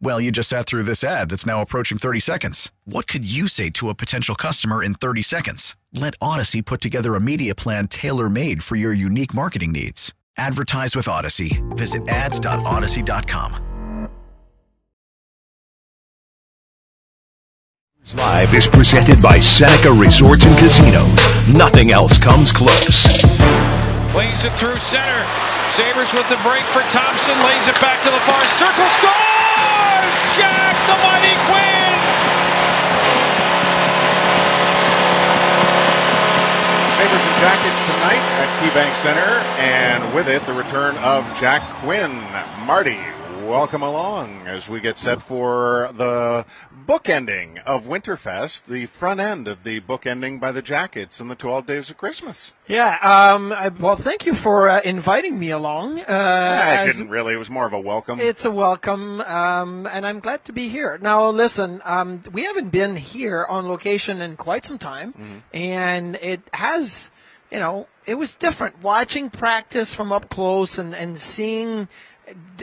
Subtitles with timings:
[0.00, 2.70] Well, you just sat through this ad that's now approaching 30 seconds.
[2.84, 5.76] What could you say to a potential customer in 30 seconds?
[5.92, 10.12] Let Odyssey put together a media plan tailor made for your unique marketing needs.
[10.36, 11.62] Advertise with Odyssey.
[11.70, 13.60] Visit ads.odyssey.com.
[18.12, 21.56] Live is presented by Seneca Resorts and Casinos.
[21.56, 23.08] Nothing else comes close.
[24.12, 25.24] Plays it through center.
[25.68, 27.34] Sabres with the break for Thompson.
[27.48, 29.33] Lays it back to the far circle.
[30.10, 30.36] Scores!
[30.36, 31.94] Jack the Mighty Quinn!
[36.96, 42.22] Sabres and Jackets tonight at KeyBank Center, and with it, the return of Jack Quinn.
[42.66, 42.98] Marty,
[43.48, 46.46] welcome along as we get set for the
[46.86, 51.66] bookending of Winterfest, the front end of the bookending by the Jackets and the 12
[51.66, 52.52] Days of Christmas.
[52.66, 56.00] Yeah, um, I, well, thank you for uh, inviting me along.
[56.00, 58.18] Uh, I didn't really, it was more of a welcome.
[58.18, 60.98] It's a welcome, um, and I'm glad to be here.
[61.00, 66.40] Now, listen, um, we haven't been here on location in quite some time, and it
[66.54, 67.10] has,
[67.50, 71.88] you know, it was different watching practice from up close and, and seeing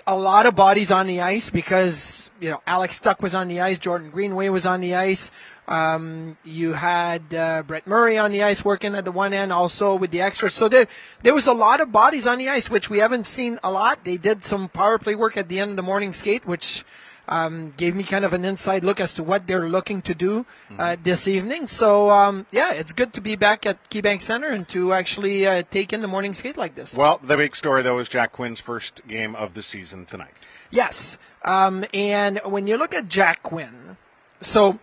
[0.07, 3.61] a lot of bodies on the ice because, you know, Alex Tuch was on the
[3.61, 5.31] ice, Jordan Greenway was on the ice.
[5.67, 9.95] Um, you had uh, Brett Murray on the ice working at the one end, also
[9.95, 10.53] with the extras.
[10.53, 10.87] So there,
[11.23, 14.03] there was a lot of bodies on the ice, which we haven't seen a lot.
[14.03, 16.83] They did some power play work at the end of the morning skate, which
[17.31, 20.45] um, gave me kind of an inside look as to what they're looking to do
[20.77, 21.65] uh, this evening.
[21.65, 25.63] So um, yeah, it's good to be back at KeyBank Center and to actually uh,
[25.71, 26.95] take in the morning skate like this.
[26.95, 30.33] well, the big story, though, is Jack Quinn's first game of the season tonight.
[30.69, 31.17] Yes.
[31.43, 33.97] Um, and when you look at Jack Quinn,
[34.41, 34.79] so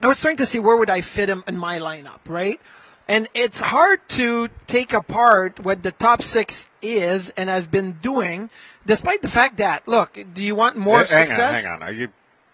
[0.00, 2.60] I was trying to see where would I fit him in my lineup, right?
[3.08, 8.50] And it's hard to take apart what the top six is and has been doing,
[8.86, 11.64] despite the fact that, look, do you want more hang success?
[11.64, 11.82] on, hang on.
[11.82, 12.08] Are you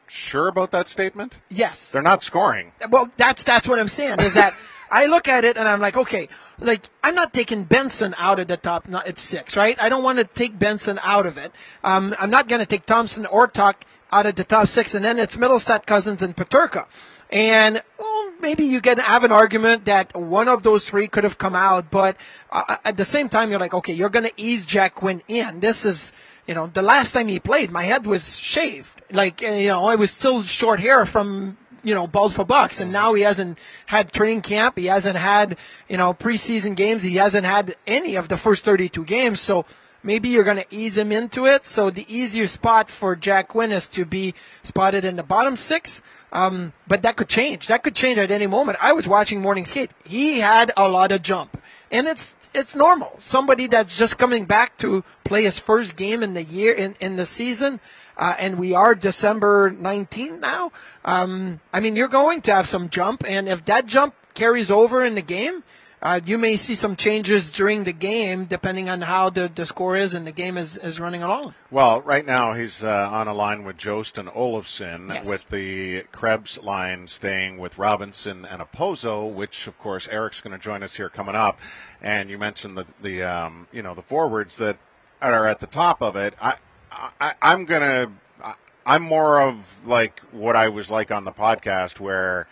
[0.08, 1.40] sure about that statement?
[1.48, 1.90] Yes.
[1.90, 2.72] They're not scoring.
[2.90, 4.52] Well, that's that's what I'm saying is that
[4.90, 6.28] I look at it and I'm like, okay,
[6.58, 8.86] like I'm not taking Benson out of the top.
[9.06, 9.80] It's six, right?
[9.80, 11.52] I don't want to take Benson out of it.
[11.82, 13.76] Um, I'm not going to take Thompson or Tuch
[14.12, 16.84] out of the top six, and then it's Mittelstadt, Cozens, and Peterka.
[17.30, 21.38] And well, maybe you can have an argument that one of those three could have
[21.38, 22.16] come out, but
[22.50, 25.60] uh, at the same time, you're like, okay, you're going to ease Jack Quinn in.
[25.60, 26.12] This is,
[26.46, 29.00] you know, the last time he played, my head was shaved.
[29.10, 32.80] Like, uh, you know, I was still short hair from you know, bald for bucks.
[32.80, 34.78] And now he hasn't had training camp.
[34.78, 35.56] He hasn't had,
[35.88, 37.02] you know, preseason games.
[37.02, 39.40] He hasn't had any of the first 32 games.
[39.40, 39.66] So
[40.02, 41.66] maybe you're going to ease him into it.
[41.66, 46.02] So the easier spot for Jack Quinn is to be spotted in the bottom six.
[46.32, 47.66] Um, but that could change.
[47.66, 48.78] That could change at any moment.
[48.80, 49.90] I was watching morning skate.
[50.04, 51.60] He had a lot of jump.
[51.90, 53.14] And it's, it's normal.
[53.18, 57.16] Somebody that's just coming back to play his first game in the year, in, in
[57.16, 57.80] the season,
[58.16, 60.72] uh, and we are December 19 now.
[61.04, 65.04] Um, I mean, you're going to have some jump, and if that jump carries over
[65.04, 65.62] in the game,
[66.02, 69.96] uh, you may see some changes during the game depending on how the, the score
[69.96, 71.54] is and the game is, is running along.
[71.70, 75.28] Well, right now he's uh, on a line with Jost and Olofsson, Yes.
[75.28, 80.58] with the Krebs line staying with Robinson and Okposo, which of course Eric's going to
[80.58, 81.60] join us here coming up.
[82.00, 84.76] And you mentioned the the um, you know the forwards that
[85.20, 86.34] are at the top of it.
[86.42, 86.56] I,
[87.20, 88.10] I I'm gonna
[88.84, 92.48] I'm more of like what I was like on the podcast where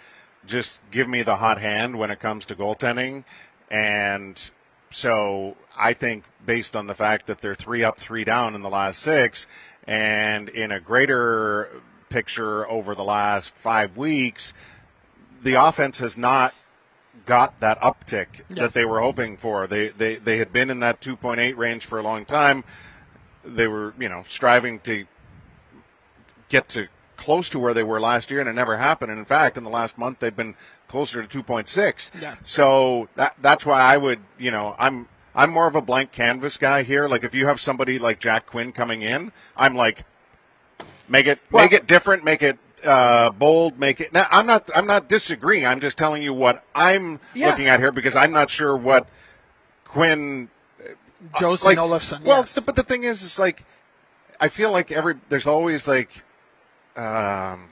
[0.47, 3.25] just give me the hot hand when it comes to goaltending
[3.71, 4.51] and
[4.91, 8.69] so I think based on the fact that they're three up, three down in the
[8.69, 9.47] last six,
[9.87, 11.69] and in a greater
[12.09, 14.53] picture over the last five weeks,
[15.43, 16.55] the offense has not
[17.25, 19.67] got that uptick that they were hoping for.
[19.67, 22.65] They, they they had been in that 2.8 range for a long time.
[23.45, 25.07] They were, you know, striving to
[26.49, 26.89] get to
[27.20, 29.11] close to where they were last year, and it never happened.
[29.12, 30.55] And in fact, in the last month, they've been
[30.88, 32.22] closer to 2.6.
[32.22, 32.34] Yeah.
[32.43, 36.56] So that that's why I would, you know, I'm I'm more of a blank canvas
[36.56, 37.08] guy here.
[37.08, 40.05] Like if you have somebody like Jack Quinn coming in, I'm like,
[41.08, 44.12] make it Well- make it different, make it uh, bold, make it.
[44.14, 45.67] Now, I'm not I'm not disagreeing.
[45.67, 47.49] I'm just telling you what I'm Yeah.
[47.50, 49.06] looking at here because I'm not sure what
[49.84, 50.49] Quinn
[51.38, 52.22] Joseph like Olofsson.
[52.22, 52.58] Well, yes.
[52.61, 53.64] but the thing is, is like
[54.40, 56.25] I feel like every there's always like
[56.97, 57.69] um,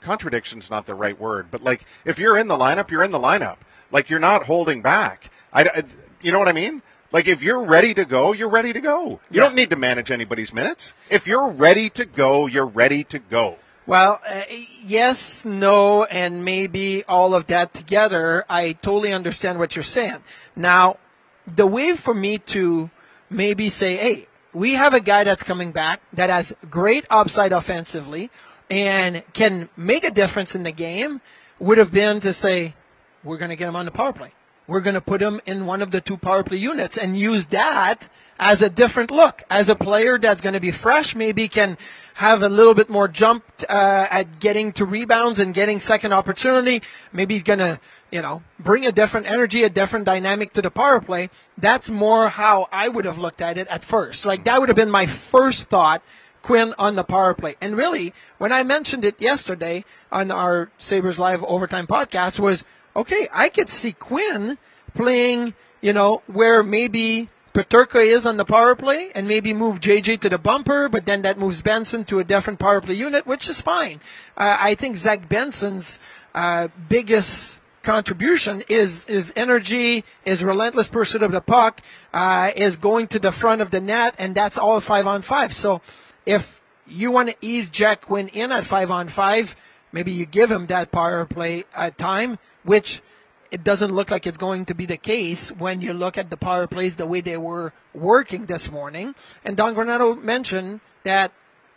[0.00, 3.18] contradiction's not the right word, but like if you're in the lineup, you're in the
[3.18, 3.56] lineup.
[3.90, 5.30] Like you're not holding back.
[5.52, 5.82] I, I-
[6.22, 6.82] you know what I mean?
[7.12, 9.08] Like if you're ready to go, you're ready to go.
[9.08, 9.42] You Yeah.
[9.44, 10.94] don't need to manage anybody's minutes.
[11.10, 13.56] If you're ready to go, you're ready to go.
[13.86, 14.42] Well, uh,
[14.84, 18.44] yes, no, and maybe all of that together.
[18.48, 20.18] I totally understand what you're saying.
[20.54, 20.98] Now,
[21.46, 22.90] the way for me to
[23.30, 28.30] maybe say, hey, we have a guy that's coming back that has great upside offensively
[28.70, 31.20] and can make a difference in the game
[31.58, 32.74] would have been to say,
[33.22, 34.32] we're going to get him on the power play.
[34.70, 37.46] We're going to put him in one of the two power play units and use
[37.46, 38.08] that
[38.38, 39.42] as a different look.
[39.50, 41.76] As a player that's going to be fresh, maybe can
[42.14, 46.82] have a little bit more jump uh, at getting to rebounds and getting second opportunity.
[47.12, 47.80] Maybe he's going to,
[48.12, 51.30] you know, bring a different energy, a different dynamic to the power play.
[51.58, 54.24] That's more how I would have looked at it at first.
[54.24, 56.00] Like that would have been my first thought
[56.42, 57.56] Quinn on the power play.
[57.60, 62.64] And really, when I mentioned it yesterday on our Sabres Live Overtime podcast was,
[62.94, 64.58] okay, I could see Quinn
[64.94, 70.20] playing, you know, where maybe Peterka is on the power play and maybe move JJ
[70.20, 73.48] to the bumper, but then that moves Benson to a different power play unit, which
[73.48, 74.00] is fine.
[74.36, 75.98] Uh, I think Zach Benson's
[76.34, 81.80] uh, biggest contribution is is energy, is relentless pursuit of the puck,
[82.12, 85.52] uh, is going to the front of the net, and that's all five on five.
[85.52, 85.80] So
[86.26, 89.56] if you want to ease Jack Quinn in at five on five,
[89.92, 93.02] maybe you give him that power play uh, time, which
[93.50, 96.36] it doesn't look like it's going to be the case when you look at the
[96.36, 99.14] power plays the way they were working this morning.
[99.44, 101.32] And Don Granato mentioned that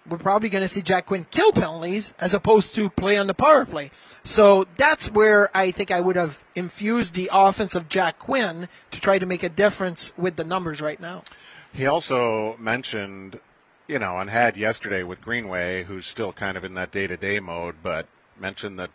[0.07, 3.33] we're probably going to see Jack Quinn kill penalties as opposed to play on the
[3.33, 3.89] power play.
[4.23, 8.99] So that's where I think I would have infused the offense of Jack Quinn to
[8.99, 11.23] try to make a difference with the numbers right now.
[11.71, 13.39] He also mentioned,
[13.87, 17.17] you know, and had yesterday with Greenway, who's still kind of in that day to
[17.17, 18.07] day mode, but
[18.39, 18.89] mentioned that,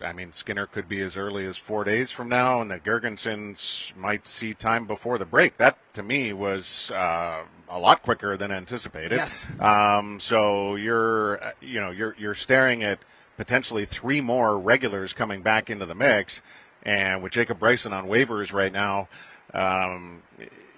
[0.00, 3.96] I mean, Skinner could be as early as four days from now, and that Girgensons
[3.96, 5.56] might see time before the break.
[5.56, 9.16] That, to me, was uh, a lot quicker than anticipated.
[9.16, 9.46] Yes.
[9.60, 12.98] Um, so you're, uh, you know, you're you're staring at
[13.36, 16.42] potentially three more regulars coming back into the mix,
[16.82, 19.08] and with Jacob Bryson on waivers right now,
[19.54, 20.22] um,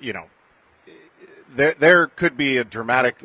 [0.00, 0.26] you know,
[1.54, 3.16] there there could be a dramatic,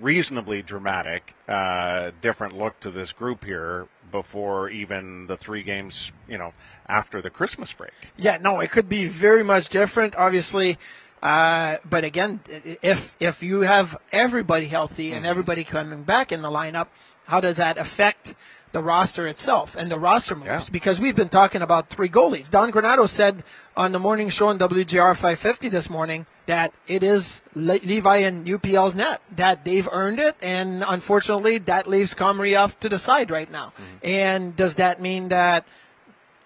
[0.00, 6.38] reasonably dramatic, uh, different look to this group here before even the three games, you
[6.38, 6.52] know,
[6.86, 7.92] after the Christmas break.
[8.16, 10.78] Yeah, no, it could be very much different, obviously.
[11.22, 12.40] Uh, but again,
[12.80, 16.86] if if you have everybody healthy and everybody coming back in the lineup,
[17.26, 18.34] how does that affect
[18.72, 20.46] the roster itself and the roster moves?
[20.46, 20.64] Yeah.
[20.70, 22.50] Because we've been talking about three goalies.
[22.50, 23.42] Don Granato said
[23.76, 28.46] on the morning show on WGR 550 this morning that it is Le- Levi and
[28.46, 33.30] UPL's net that they've earned it, and unfortunately, that leaves Comrie off to the side
[33.30, 33.72] right now.
[33.76, 34.06] Mm-hmm.
[34.06, 35.64] And does that mean that?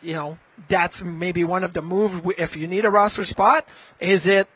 [0.02, 0.38] you know,
[0.68, 2.20] that's maybe one of the moves.
[2.36, 3.66] If you need a roster spot,
[4.00, 4.48] is it,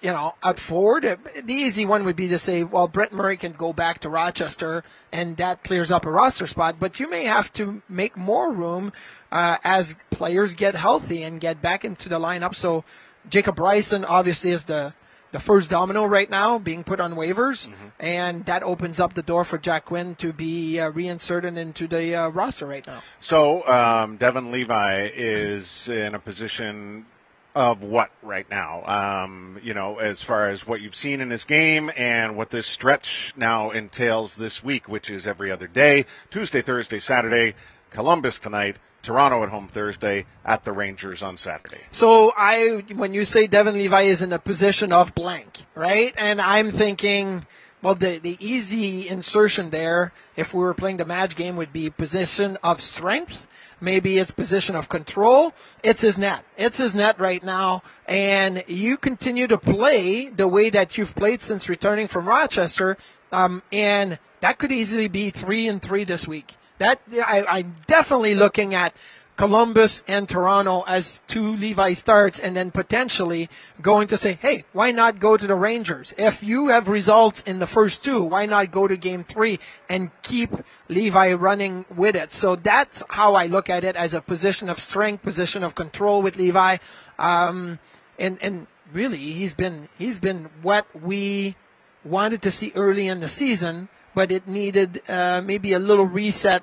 [0.00, 1.02] you know, at forward?
[1.02, 4.82] The easy one would be to say, well, Brett Murray can go back to Rochester
[5.12, 8.92] and that clears up a roster spot, but you may have to make more room,
[9.30, 12.54] uh, as players get healthy and get back into the lineup.
[12.54, 12.84] So
[13.28, 14.94] Jacob Bryson obviously is the,
[15.32, 17.68] the first domino right now being put on waivers,
[18.00, 22.16] and that opens up the door for Jack Quinn to be uh, reinserted into the
[22.16, 23.00] uh, roster right now.
[23.20, 27.06] So um, Devon Levi is in a position
[27.54, 28.84] of what right now?
[28.84, 32.66] Um, you know, as far as what you've seen in this game and what this
[32.66, 37.54] stretch now entails this week, which is every other day, Tuesday, Thursday, Saturday,
[37.90, 41.80] Columbus tonight, Toronto at home Thursday, at the Rangers on Saturday.
[41.90, 46.12] So I, when you say Devon Levi is in a position of blank, right?
[46.16, 47.46] And I'm thinking,
[47.82, 51.88] well, the, the easy insertion there, if we were playing the match game, would be
[51.88, 53.48] position of strength.
[53.80, 55.54] Maybe it's position of control.
[55.82, 56.44] It's his net.
[56.56, 57.82] It's his net right now.
[58.06, 62.96] And you continue to play the way that you've played since returning from Rochester.
[63.32, 66.56] Um, and that could easily be three and three this week.
[66.78, 68.94] That I, I'm definitely looking at
[69.40, 73.48] Columbus and Toronto as two Levi starts, and then potentially
[73.80, 76.12] going to say, hey, why not go to the Rangers?
[76.18, 80.10] If you have results in the first two, why not go to game three and
[80.20, 80.50] keep
[80.90, 82.32] Levi running with it?
[82.32, 86.20] So that's how I look at it as a position of strength, position of control
[86.20, 86.76] with Levi.
[87.18, 87.78] Um,
[88.18, 91.56] and, and really, he's been, he's been what we
[92.04, 96.62] wanted to see early in the season, but it needed, uh, maybe a little reset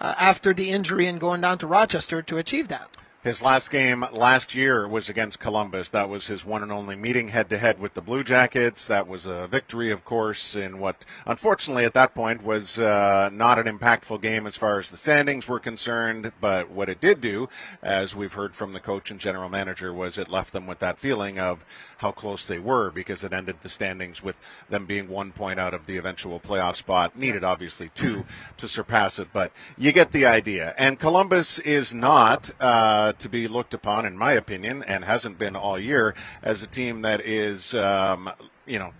[0.00, 2.90] Uh, after the injury and going down to Rochester to achieve that.
[3.26, 5.88] His last game last year was against Columbus.
[5.88, 8.86] That was his one and only meeting head to head with the Blue Jackets.
[8.86, 13.58] That was a victory, of course, in what unfortunately at that point was uh, not
[13.58, 16.30] an impactful game as far as the standings were concerned.
[16.40, 17.48] But what it did do,
[17.82, 20.96] as we've heard from the coach and general manager, was it left them with that
[20.96, 21.64] feeling of
[21.96, 24.36] how close they were because it ended the standings with
[24.68, 27.18] them being one point out of the eventual playoff spot.
[27.18, 28.24] Needed obviously two
[28.56, 30.76] to surpass it, but you get the idea.
[30.78, 32.52] And Columbus is not.
[32.60, 36.66] Uh, to be looked upon, in my opinion, and hasn't been all year, as a
[36.66, 38.30] team that is, um,
[38.66, 38.92] you know,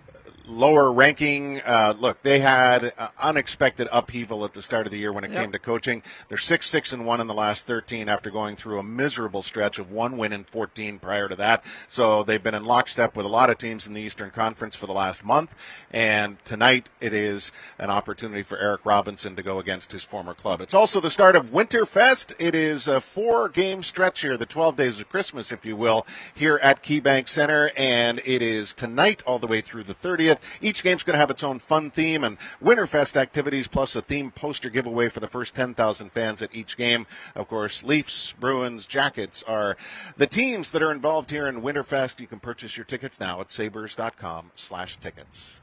[0.49, 1.61] lower ranking.
[1.63, 5.31] Uh, look, they had uh, unexpected upheaval at the start of the year when it
[5.31, 5.43] yep.
[5.43, 6.03] came to coaching.
[6.29, 9.79] They're six, six, and one in the last 13 after going through a miserable stretch
[9.79, 11.65] of one win in 14 prior to that.
[11.89, 14.87] So they've been in lockstep with a lot of teams in the Eastern Conference for
[14.87, 15.87] the last month.
[15.93, 20.61] And tonight it is an opportunity for Eric Robinson to go against his former club.
[20.61, 22.35] It's also the start of Winterfest.
[22.39, 26.07] It is a four game stretch here, the 12 days of Christmas, if you will,
[26.35, 27.71] here at KeyBank Center.
[27.77, 29.95] And it is tonight all the way through the
[30.37, 30.59] 30th.
[30.63, 34.31] Each game's going to have its own fun theme and Winterfest activities, plus a theme
[34.31, 37.07] poster giveaway for the first 10,000 fans at each game.
[37.35, 39.77] Of course, Leafs, Bruins, Jackets are
[40.17, 42.21] the teams that are involved here in Winterfest.
[42.21, 45.61] You can purchase your tickets now at sabres.com slash tickets.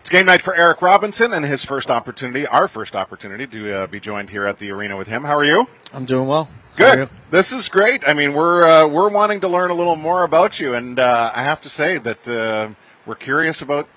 [0.00, 3.86] It's game night for Eric Robinson and his first opportunity, our first opportunity to uh,
[3.88, 5.24] be joined here at the arena with him.
[5.24, 5.68] How are you?
[5.92, 6.48] I'm doing well.
[6.76, 7.08] Good.
[7.32, 8.06] This is great.
[8.06, 11.32] I mean, we're uh, we're wanting to learn a little more about you, and uh,
[11.34, 12.68] I have to say that uh,
[13.08, 13.88] we're curious about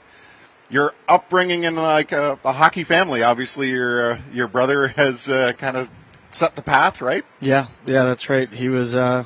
[0.69, 3.21] your upbringing in like a, a hockey family.
[3.21, 5.91] Obviously, your uh, your brother has uh, kind of
[6.31, 7.25] set the path, right?
[7.39, 8.51] Yeah, yeah, that's right.
[8.51, 9.25] He was, uh,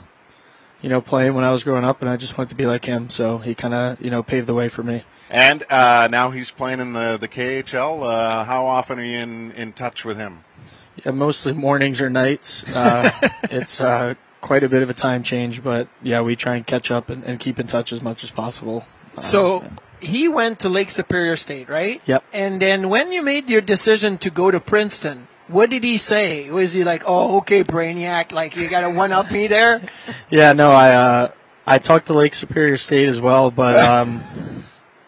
[0.82, 2.84] you know, playing when I was growing up, and I just wanted to be like
[2.84, 3.10] him.
[3.10, 5.04] So he kind of, you know, paved the way for me.
[5.30, 8.04] And uh, now he's playing in the the KHL.
[8.04, 10.44] Uh, how often are you in in touch with him?
[11.06, 12.64] Yeah, mostly mornings or nights.
[12.76, 13.12] Uh,
[13.52, 13.80] it's
[14.42, 17.24] quite a bit of a time change, but yeah, we try and catch up and,
[17.24, 18.86] and keep in touch as much as possible.
[19.20, 19.64] So
[20.00, 22.02] he went to Lake Superior State, right?
[22.06, 22.24] Yep.
[22.34, 26.50] And then when you made your decision to go to Princeton, what did he say?
[26.50, 29.82] Was he like, "Oh, okay, Brainiac, like you got to one up me there"?
[30.30, 31.32] yeah, no, I uh,
[31.68, 33.76] I talked to Lake Superior State as well, but
[34.08, 34.20] um,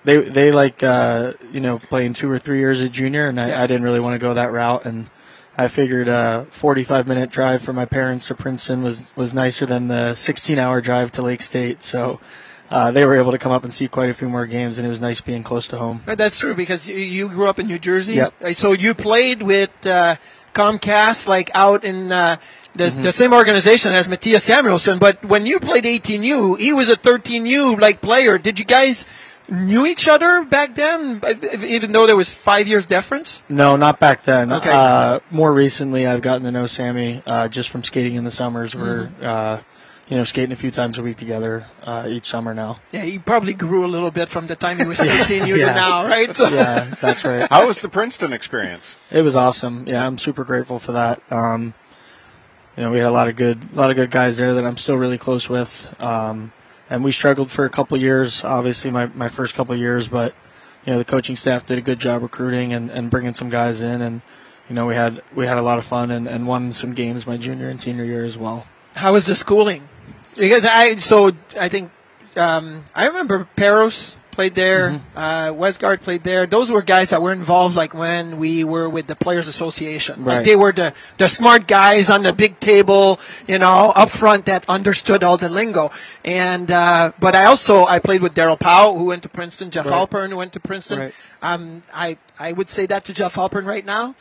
[0.03, 3.49] they they like uh, you know playing two or three years at junior, and I,
[3.49, 3.63] yeah.
[3.63, 5.09] I didn't really want to go that route, and
[5.57, 9.87] I figured a 45 minute drive for my parents to Princeton was was nicer than
[9.87, 12.19] the 16 hour drive to Lake State, so
[12.69, 14.85] uh, they were able to come up and see quite a few more games, and
[14.85, 16.01] it was nice being close to home.
[16.05, 18.15] That's true because you, you grew up in New Jersey.
[18.15, 18.33] Yep.
[18.55, 20.15] So you played with uh,
[20.53, 22.37] Comcast, like out in uh,
[22.73, 23.03] the, mm-hmm.
[23.03, 24.99] the, same organization as Mattias Samuelsson.
[24.99, 28.37] But when you played 18U, he was a 13U like player.
[28.37, 29.05] Did you guys?
[29.49, 31.21] Knew each other back then,
[31.61, 33.43] even though there was five years difference.
[33.47, 34.51] No, not back then.
[34.51, 34.69] Okay.
[34.69, 38.75] Uh, more recently, I've gotten to know Sammy uh, just from skating in the summers.
[38.75, 39.63] Where mm-hmm
[40.09, 42.77] you know, skating a few times a week together uh, each summer now.
[42.91, 45.69] Yeah, he probably grew a little bit from the time he was 18 years yeah.
[45.69, 46.33] to now, right?
[46.33, 46.47] So.
[46.47, 47.47] Yeah, that's right.
[47.49, 48.97] How was the Princeton experience?
[49.11, 49.85] It was awesome.
[49.87, 51.21] Yeah, I'm super grateful for that.
[51.31, 51.73] Um,
[52.77, 54.63] you know, we had a lot of good, a lot of good guys there that
[54.63, 55.93] I'm still really close with.
[56.01, 56.53] Um,
[56.89, 60.33] and we struggled for a couple years, obviously my, my first couple years, but
[60.85, 63.81] you know, the coaching staff did a good job recruiting and, and bringing some guys
[63.81, 64.21] in and,
[64.69, 67.27] you know, we had, we had a lot of fun and, and won some games
[67.27, 68.67] my junior and senior year as well.
[68.95, 69.89] How was the schooling?
[70.37, 71.91] Because I so I think
[72.35, 75.17] um, I remember Parros played there, mm-hmm.
[75.17, 76.45] uh, Westgarth played there.
[76.45, 80.23] Those were guys that were involved, like when we were with the Players Association.
[80.23, 80.37] Right.
[80.37, 84.45] Like they were the the smart guys on the big table, you know, up front
[84.45, 85.89] that understood all the lingo.
[86.23, 89.87] And uh, but I also I played with Darroll Powe, who went to Princeton, Jeff
[89.87, 90.07] right.
[90.07, 90.99] Halpern, who went to Princeton.
[90.99, 91.13] Right.
[91.41, 94.13] Um, I I would say that to Jeff Halpern right now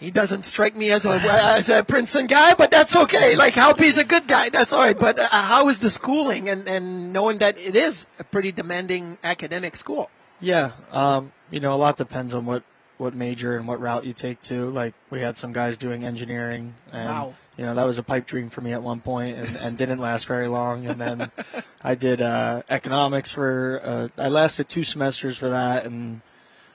[0.00, 3.36] he doesn't strike me as a as a Princeton guy, but that's okay.
[3.36, 4.98] Like Halpy's a good guy, that's all right.
[4.98, 9.18] But uh, how is the schooling and and knowing that it is a pretty demanding
[9.22, 10.10] academic school?
[10.40, 12.62] Yeah, um, you know, a lot depends on what
[12.96, 14.70] what major and what route you take to.
[14.70, 17.34] Like we had some guys doing engineering, and wow.
[17.58, 19.98] you know that was a pipe dream for me at one point, and, and didn't
[19.98, 20.86] last very long.
[20.86, 21.30] And then
[21.84, 26.22] I did uh, economics for uh, I lasted two semesters for that, and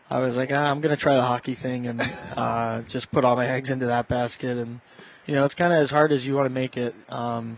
[0.09, 2.01] I was like, ah, I'm gonna try the hockey thing and
[2.37, 4.57] uh, just put all my eggs into that basket.
[4.57, 4.81] And
[5.25, 6.95] you know, it's kind of as hard as you want to make it.
[7.11, 7.57] Um,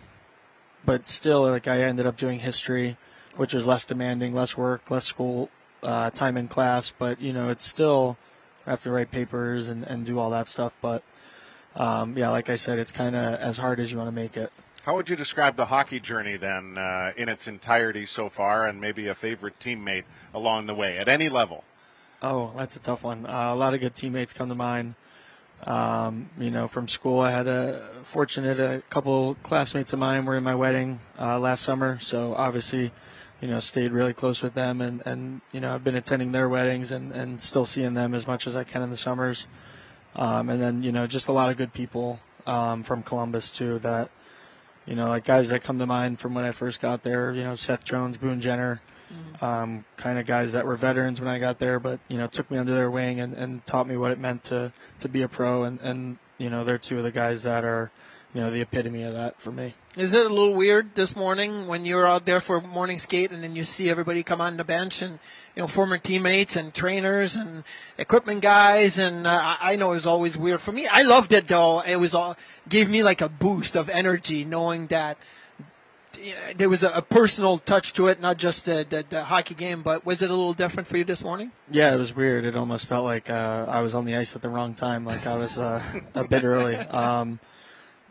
[0.86, 2.98] but still, like I ended up doing history,
[3.36, 5.50] which was less demanding, less work, less school
[5.84, 6.94] uh, time in class.
[6.98, 8.18] But you know, it's still
[8.66, 10.76] I have to write papers and, and do all that stuff.
[10.82, 11.04] But
[11.76, 14.38] um, yeah, like I said, it's kind of as hard as you want to make
[14.38, 14.52] it.
[14.84, 18.80] How would you describe the hockey journey then, uh, in its entirety so far, and
[18.80, 21.66] maybe a favorite teammate along the way at any level?
[22.22, 23.26] Oh, that's a tough one.
[23.26, 24.96] Uh, a lot of good teammates come to mind.
[25.64, 30.38] Um, you know, from school, I had a fortunate a couple classmates of mine were
[30.38, 32.92] in my wedding uh, last summer, so obviously,
[33.42, 36.48] you know, stayed really close with them, and and you know, I've been attending their
[36.48, 39.48] weddings and and still seeing them as much as I can in the summers.
[40.16, 43.80] Um, and then you know, just a lot of good people um, from Columbus too.
[43.80, 44.10] That
[44.86, 47.34] you know, like guys that come to mind from when I first got there.
[47.34, 48.82] You know, Seth Jones, Boone Jenner
[49.42, 52.50] um, kind of guys that were veterans when I got there, but you know took
[52.52, 55.28] me under their wing and, and taught me what it meant to to be a
[55.28, 57.92] pro, and and you know they're two of the guys that are
[58.34, 59.74] you know the epitome of that for me.
[59.96, 63.42] Is it a little weird this morning when you're out there for morning skate and
[63.42, 65.18] then you see everybody come on the bench and
[65.56, 67.64] you know former teammates and trainers and
[67.98, 70.88] equipment guys and uh, I know it was always weird for me.
[70.88, 71.80] I loved it though.
[71.80, 72.38] It was all
[72.70, 75.18] gave me like a boost of energy knowing that
[76.22, 79.24] you know, there was a, a personal touch to it, not just the, the the
[79.26, 79.82] hockey game.
[79.82, 81.52] But was it a little different for you this morning?
[81.70, 82.46] Yeah, it was weird.
[82.46, 85.26] It almost felt like uh, I was on the ice at the wrong time, like
[85.28, 85.82] I was uh,
[86.16, 86.76] a bit early.
[86.76, 87.40] Um,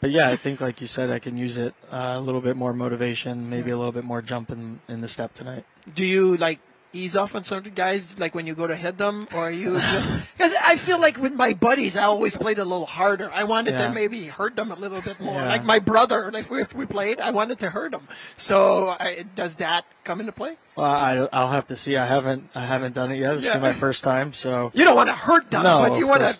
[0.00, 2.56] but yeah, I think, like you said, I can use it uh, a little bit
[2.56, 5.64] more motivation, maybe a little bit more jump in, in the step tonight.
[5.94, 6.60] Do you like
[6.96, 10.12] ease off on the guys, like when you go to hit them, or you just
[10.36, 13.30] because I feel like with my buddies, I always played a little harder.
[13.32, 13.88] I wanted Yeah.
[13.88, 15.40] to maybe hurt them a little bit more.
[15.40, 15.48] Yeah.
[15.48, 18.08] Like my brother, like if we played, I wanted to hurt him.
[18.36, 20.56] So I, does that come into play?
[20.76, 21.96] Well, I, I'll have to see.
[21.96, 23.34] I haven't I haven't done it yet.
[23.34, 23.56] This Yeah.
[23.56, 26.22] is my first time, so You don't want to hurt them, No, but you want
[26.22, 26.36] to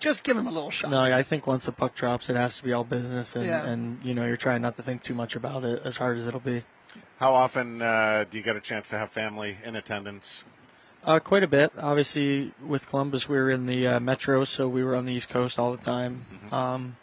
[0.00, 0.90] just give them a little shot.
[0.90, 1.00] no.
[1.02, 3.64] I think once the puck drops, it has to be all business, and, Yeah.
[3.64, 6.26] and you know you're trying not to think too much about it, as hard as
[6.26, 6.64] it'll be.
[7.24, 10.44] How often uh, do you get a chance to have family in attendance?
[11.02, 11.72] Uh, quite a bit.
[11.80, 15.30] Obviously, with Columbus, we were in the uh, metro, so we were on the East
[15.30, 16.26] Coast all the time.
[16.52, 16.98] Um,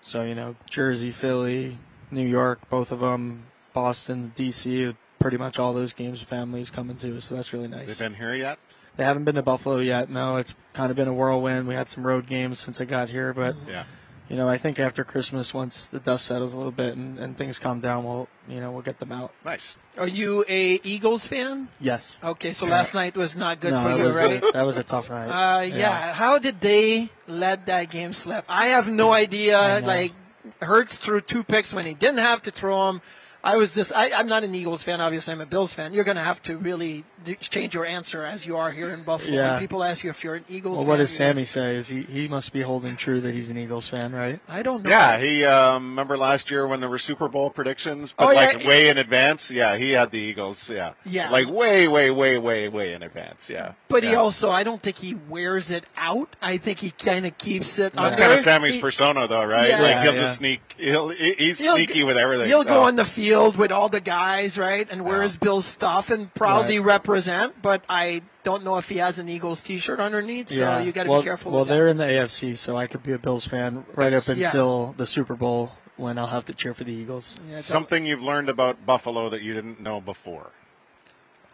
[0.00, 1.76] so you know, Jersey, Philly,
[2.10, 3.42] New York, both of them,
[3.74, 7.20] Boston, DC, pretty much all those games, families coming to.
[7.20, 7.88] So that's really nice.
[7.88, 8.58] They've been here yet?
[8.96, 10.08] They haven't been to Buffalo yet.
[10.08, 11.68] No, it's kind of been a whirlwind.
[11.68, 13.84] We had some road games since I got here, but Yeah.
[14.28, 17.36] You know, I think after Christmas, once the dust settles a little bit and, and
[17.36, 19.32] things calm down, we'll you know we'll get them out.
[19.44, 19.78] Nice.
[19.96, 21.68] Are you a Eagles fan?
[21.80, 22.16] Yes.
[22.22, 24.44] Okay, so last night was not good no, for you, was right?
[24.52, 25.28] that was a tough night.
[25.28, 26.12] Uh, yeah.
[26.12, 28.44] How did they let that game slip?
[28.48, 29.80] I have no idea.
[29.84, 30.12] Like,
[30.60, 33.02] Hurts threw two picks when he didn't have to throw them.
[33.48, 35.00] I was just, I, I'm not an Eagles fan.
[35.00, 35.94] Obviously, I'm a Bills fan.
[35.94, 37.04] You're going to have to really
[37.40, 39.36] change your answer as you are here in Buffalo.
[39.36, 39.50] Yeah.
[39.52, 40.88] When people ask you if you're an Eagles Well, fan.
[40.88, 41.76] what does Sammy just- say?
[41.76, 44.38] Is he he must be holding true that he's an Eagles fan, right?
[44.48, 44.90] I don't know.
[44.90, 48.38] Yeah, he um, remember last year when there were Super Bowl predictions, but Oh, yeah,
[48.48, 49.50] like way in advance.
[49.50, 50.68] Yeah, he had the Eagles.
[50.68, 51.30] Yeah, Yeah.
[51.30, 53.48] like way, way, way, way, way in advance.
[53.48, 56.36] Yeah, But he also, I don't think he wears it out.
[56.42, 57.94] I think he kind of keeps it.
[57.94, 59.70] That's kind of Sammy's He- persona, though, right?
[59.70, 59.80] Yeah.
[59.80, 60.48] like he'll Yeah, just yeah.
[60.58, 60.74] sneak.
[60.78, 62.46] he'll, he's He'll- sneaky with everything.
[62.48, 62.84] He'll go Oh.
[62.84, 66.78] on the field with all the guys, right, and wear his Bills stuff and proudly
[66.78, 67.60] represent.
[67.62, 71.10] But I don't know if he has an Eagles T-shirt underneath, so you got to
[71.10, 71.52] well, be careful.
[71.52, 74.26] Well, with they're in the AFC, so I could be a Bills fan right up
[74.26, 74.46] Yeah.
[74.46, 77.36] until the Super Bowl when I'll have to cheer for the Eagles.
[77.50, 80.50] Yeah, Something you've learned about Buffalo that you didn't know before.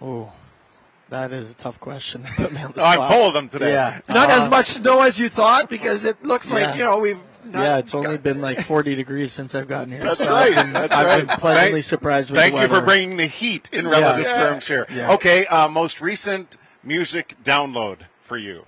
[0.01, 0.33] Oh,
[1.09, 2.23] that is a tough question.
[2.25, 3.73] to Put me on the Oh, I'm full of them today.
[3.73, 6.99] Yeah, Not Uh, as much snow as you thought because it looks like you know
[6.99, 7.21] we've.
[7.47, 10.03] Not Yeah, it's only been like 40 degrees since I've gotten here.
[10.03, 10.57] That's so right.
[10.57, 11.27] I've been, That's I've right.
[11.27, 14.35] been pleasantly Thank- surprised with Thank the you for bringing the heat in relative Yeah.
[14.37, 14.87] terms here.
[14.93, 15.13] Yeah.
[15.13, 18.67] Okay, uh, most recent music download for you.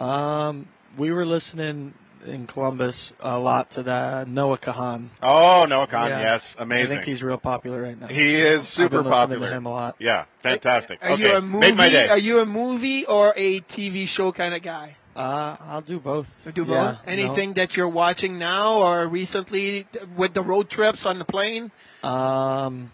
[0.00, 1.94] Um, we were listening
[2.26, 5.10] in Columbus a lot to the Noah Kahan.
[5.22, 6.20] Oh, Noah Kahan, Yeah.
[6.20, 6.92] yes, amazing.
[6.92, 8.08] I think he's real popular right now.
[8.08, 9.48] he So is I've super been listening popular.
[9.50, 9.96] To him a lot.
[9.98, 11.02] Yeah, fantastic.
[11.04, 11.66] Are okay, you a movie?
[11.68, 12.08] made my day.
[12.08, 14.96] Are you a movie or a TV show kind of guy?
[15.18, 16.48] Uh, I'll do both.
[16.54, 16.74] Do both?
[16.74, 21.72] Yeah, Anything that you're watching now or recently with the road trips on the plane?
[22.04, 22.92] Um,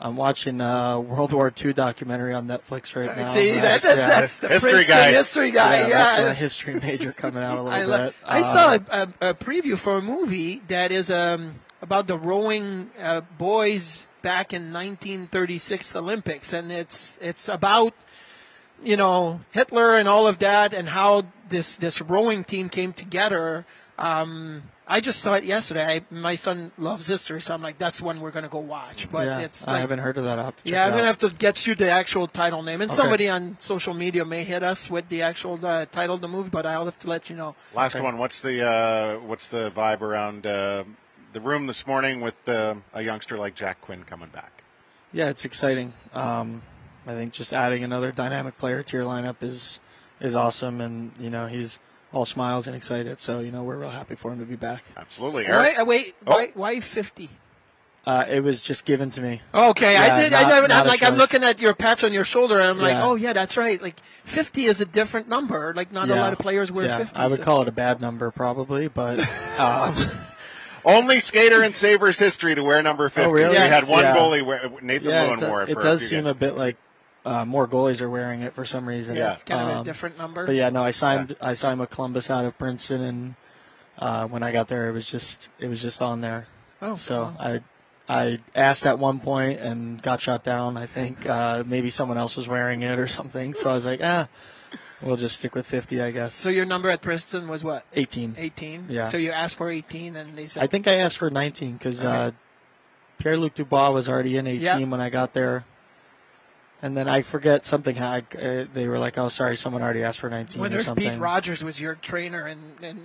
[0.00, 3.24] I'm watching a World War II documentary on Netflix right now.
[3.24, 4.20] See, That's- that's, that's, yeah.
[4.20, 5.10] that's the History Princeton guy.
[5.12, 5.74] history guy.
[5.80, 7.88] yeah, Yeah, that's my history major coming out a little I, bit.
[7.88, 8.80] lo- I Uh, saw a,
[9.20, 14.52] a, a preview for a movie that is um, about the rowing uh, boys back
[14.52, 17.92] in 1936 Olympics, and it's it's about
[18.82, 23.66] you know Hitler and all of that, and how this this rowing team came together.
[23.98, 25.84] Um, I just saw it yesterday.
[25.84, 29.10] I, my son loves history, so I'm like, that's one we're going to go watch.
[29.10, 30.38] But yeah, it's I haven't heard of that.
[30.38, 32.62] I'll have to check yeah, it I'm gonna have to get you the actual title
[32.62, 32.96] name, and Okay.
[32.96, 36.48] somebody on social media may hit us with the actual uh, title of the movie,
[36.48, 37.54] but I'll have to let you know.
[37.74, 38.16] Last one.
[38.16, 40.84] What's the uh, what's the vibe around uh,
[41.32, 44.62] the room this morning with uh, a youngster like Jack Quinn coming back?
[45.12, 45.92] Yeah, it's exciting.
[46.14, 46.62] Um,
[47.08, 49.78] I think just adding another dynamic player to your lineup is
[50.20, 51.78] is awesome, and you know he's
[52.12, 53.20] all smiles and excited.
[53.20, 54.82] So you know we're real happy for him to be back.
[54.96, 55.78] Absolutely, Why, Eric.
[55.80, 56.32] uh, wait, Oh.
[56.32, 57.28] why, why 50?
[58.06, 59.42] Uh, it was just given to me.
[59.52, 60.32] Okay, Yeah, I did.
[60.32, 62.68] Not, I never, I'm a like, I'm looking at your patch on your shoulder, and
[62.70, 63.04] I'm like, Yeah.
[63.04, 63.80] oh yeah, that's right.
[63.82, 65.74] Like 50 is a different number.
[65.76, 67.18] Like not a lot of players wear yeah, 50.
[67.18, 69.20] I would so- call it a bad number probably, but
[69.58, 69.94] um,
[70.84, 73.28] Only skater in Sabres history to wear number 50.
[73.28, 73.50] Oh, really?
[73.50, 74.16] We had one Yeah.
[74.16, 76.30] goalie, wear, Nathan yeah, Lieuwen it, wore it it for does a few seem games.
[76.30, 76.76] a bit like
[77.24, 79.16] uh, more goalies are wearing it for some reason.
[79.16, 79.32] Yeah.
[79.32, 80.46] It's kind of a Um, different number.
[80.46, 83.34] But yeah, no, I signed I signed with Columbus out of Princeton, and
[83.98, 86.46] uh, when I got there, it was just it was just on there.
[86.80, 87.60] Oh, so I
[88.08, 90.76] I asked at one point and got shot down.
[90.76, 93.52] I think uh, maybe someone else was wearing it or something.
[93.52, 94.28] So I was like, ah,
[95.02, 96.32] we'll just stick with fifty, I guess.
[96.34, 97.84] so your number at Princeton was what?
[97.94, 98.34] Eighteen.
[98.38, 98.86] 18.
[98.88, 99.04] Yeah.
[99.04, 102.02] So you asked for 18, and they said, I think I asked for nineteen because
[102.04, 102.36] uh, Okay.
[103.18, 104.86] Pierre Luc Dubois was already in eighteen Yeah.
[104.86, 105.64] when I got there.
[106.80, 107.98] And then I forget something.
[107.98, 111.10] I, uh, they were like, "Oh, sorry, someone already asked for 19 When or something."
[111.10, 113.04] Pete Rogers was your trainer, and, and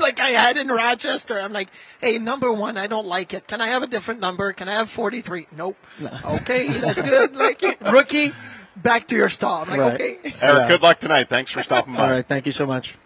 [0.00, 1.68] like I had in Rochester, I'm like,
[2.00, 3.46] hey, number one, I don't like it.
[3.46, 4.52] Can I have a different number?
[4.52, 5.46] Can I have 43?
[5.52, 5.76] Nope.
[6.24, 7.36] Okay, that's good.
[7.36, 8.32] Like rookie,
[8.74, 9.62] back to your stall.
[9.62, 9.94] I'm like, Right.
[9.94, 10.18] okay.
[10.40, 10.68] Eric, Yeah.
[10.68, 11.28] good luck tonight.
[11.28, 12.02] Thanks for stopping by.
[12.02, 12.96] All right, thank you so much.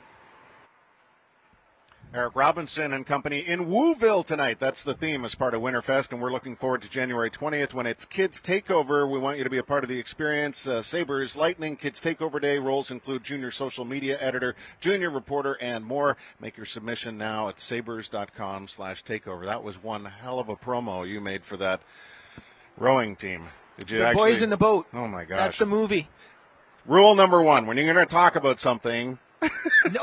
[2.14, 4.58] Eric Robinson and company in Whoville tonight.
[4.58, 7.86] That's the theme as part of Winterfest, and we're looking forward to January 20th when
[7.86, 9.08] it's Kids Takeover.
[9.08, 10.66] We want you to be a part of the experience.
[10.66, 15.84] Uh, Sabres Lightning Kids Takeover Day roles include junior social media editor, junior reporter, and
[15.84, 16.16] more.
[16.40, 19.44] Make your submission now at sabres.com slash takeover.
[19.44, 21.82] That was one hell of a promo you made for that
[22.78, 23.44] rowing team.
[23.78, 24.30] Did you The actually?
[24.30, 24.86] boys in the boat.
[24.94, 25.38] Oh my gosh.
[25.38, 26.08] That's the movie.
[26.86, 29.18] Rule number one: when you're going to talk about something,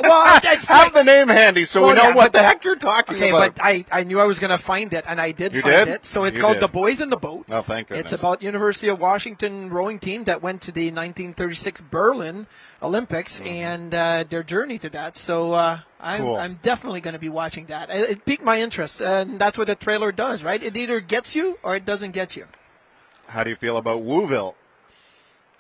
[0.01, 3.29] well, have the name handy so we know yeah, what the heck you're talking Okay,
[3.29, 3.55] about.
[3.55, 5.85] but I, I knew I was going to find it, and I did You find
[5.85, 5.87] did?
[5.89, 6.05] it.
[6.05, 6.63] So it's You called did.
[6.63, 7.45] The Boys in the Boat.
[7.51, 8.13] Oh, thank goodness.
[8.13, 12.47] It's about University of Washington rowing team that went to the 1936 Berlin
[12.81, 15.15] Olympics and uh, their journey to that.
[15.17, 16.23] So uh, I'm, Mm-hmm.
[16.23, 16.35] Cool.
[16.37, 17.89] I'm definitely going to be watching that.
[17.89, 20.61] It, it piqued my interest, and that's what the trailer does, right?
[20.61, 22.45] It either gets you or it doesn't get you.
[23.29, 24.53] How do you feel about Whoville?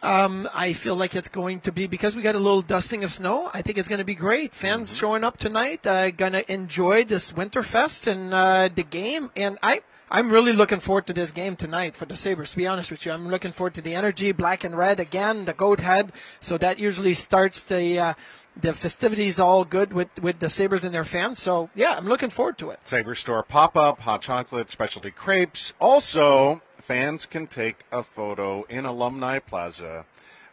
[0.05, 3.11] Um, I feel like it's going to be because we got a little dusting of
[3.11, 3.49] snow.
[3.53, 4.53] I think it's going to be great.
[4.53, 4.99] Fans Mm-hmm.
[4.99, 9.31] showing up tonight, uh, gonna enjoy this Winterfest and uh, the game.
[9.35, 12.51] And I, I'm really looking forward to this game tonight for the Sabres.
[12.51, 15.45] To be honest with you, I'm looking forward to the energy, black and red again,
[15.45, 16.11] the goat head.
[16.39, 18.13] So that usually starts the uh,
[18.55, 21.39] the festivities all good with with the Sabres and their fans.
[21.39, 22.87] So yeah, I'm looking forward to it.
[22.87, 25.73] Sabre Store pop up, hot chocolate, specialty crepes.
[25.79, 30.05] Also, fans can take a photo in Alumni Plaza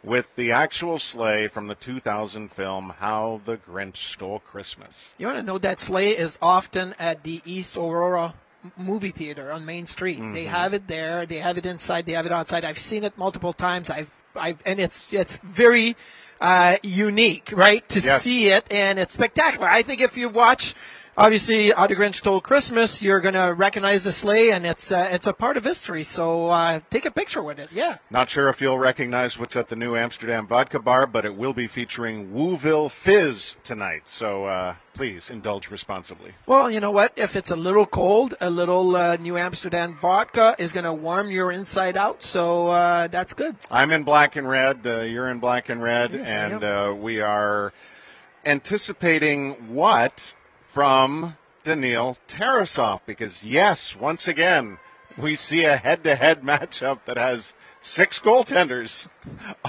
[0.03, 5.13] with the actual sleigh from the 2000 film How the Grinch Stole Christmas.
[5.19, 8.33] You want to know that sleigh is often at the East Aurora
[8.75, 10.19] movie theater on Main Street.
[10.33, 11.25] They have it there.
[11.27, 12.07] They have it inside.
[12.07, 12.65] They have it outside.
[12.65, 13.91] I've seen it multiple times.
[13.91, 15.95] I've, I've, and it's it's very
[16.41, 17.87] uh, unique, right?
[17.89, 18.23] To Yes.
[18.23, 19.67] see it, and it's spectacular.
[19.69, 20.73] I think if you watch.
[21.15, 23.03] Obviously, How the Grinch Stole Christmas.
[23.03, 26.01] You're gonna recognize the sleigh, and it's uh, it's a part of history.
[26.01, 27.69] So uh, take a picture with it.
[27.71, 27.97] Yeah.
[28.09, 31.53] Not sure if you'll recognize what's at the new Amsterdam Vodka Bar, but it will
[31.53, 34.07] be featuring Whoville Fizz tonight.
[34.07, 36.31] So uh, please indulge responsibly.
[36.47, 37.13] Well, you know what?
[37.15, 41.29] If it's a little cold, a little uh, New Amsterdam vodka is going to warm
[41.29, 42.23] your inside out.
[42.23, 43.55] So uh, that's good.
[43.69, 44.87] I'm in black and red.
[44.87, 47.71] Uh, you're in black and red, Yes, and uh, we are
[48.45, 50.33] anticipating what
[50.73, 53.01] from Daniil Tarasov?
[53.05, 54.79] Because yes, once again,
[55.15, 59.07] we see a head-to-head matchup that has six goaltenders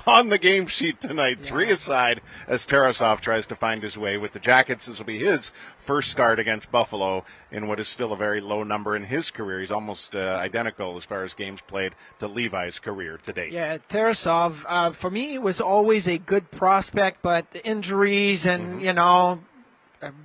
[0.06, 4.32] on the game sheet tonight, three aside, as Tarasov tries to find his way with
[4.32, 4.86] the Jackets.
[4.86, 8.62] This will be his first start against Buffalo in what is still a very low
[8.62, 9.60] number in his career.
[9.60, 13.52] He's almost uh, identical as far as games played to Levi's career to date.
[13.52, 19.40] Yeah, Tarasov, uh, for me, was always a good prospect, but injuries and, you know,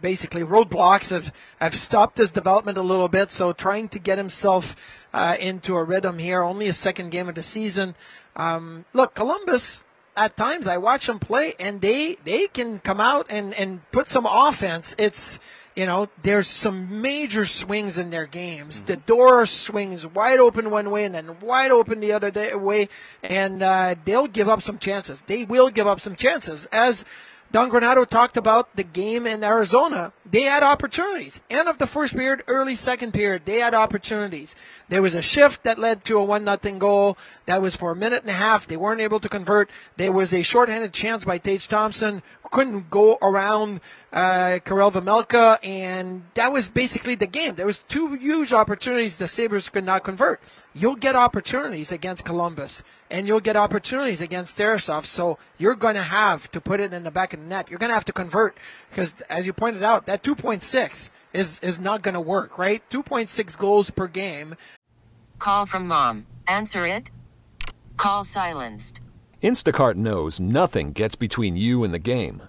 [0.01, 3.31] basically roadblocks have, have stopped his development a little bit.
[3.31, 4.75] So trying to get himself
[5.13, 7.95] uh, into a rhythm here, only a second game of the season.
[8.35, 9.83] Um, look, Columbus,
[10.15, 14.07] at times I watch them play and they, they can come out and, and put
[14.07, 14.95] some offense.
[14.97, 15.39] It's,
[15.75, 18.81] you know, there's some major swings in their games.
[18.81, 22.89] The door swings wide open one way and then wide open the other day, way,
[23.23, 25.21] and uh, they'll give up some chances.
[25.21, 26.65] They will give up some chances.
[26.65, 27.05] As
[27.51, 30.13] Don Granato talked about the game in Arizona.
[30.23, 31.41] They had opportunities.
[31.49, 34.55] End of the first period, early second period, they had opportunities.
[34.87, 37.17] There was a shift that led to a one nothing goal.
[37.47, 38.67] That was for a minute and a half.
[38.67, 39.69] They weren't able to convert.
[39.97, 42.21] There was a shorthanded chance by Tage Thompson.
[42.51, 43.81] Couldn't go around
[44.11, 47.55] uh, Karel Vejmelka, and that was basically the game.
[47.55, 50.41] There was two huge opportunities the Sabres could not convert.
[50.73, 55.05] You'll get opportunities against Columbus, and you'll get opportunities against Tarasov.
[55.05, 57.69] So you're going to have to put it in the back of the net.
[57.69, 58.57] You're going to have to convert
[58.89, 62.81] because, as you pointed out, that 2.6 is is not going to work, right?
[62.89, 64.55] 2.6 goals per game.
[65.37, 66.25] Call from mom.
[66.47, 67.11] Answer it.
[67.97, 69.01] Call silenced.
[69.43, 72.48] Instacart knows nothing gets between you and the game.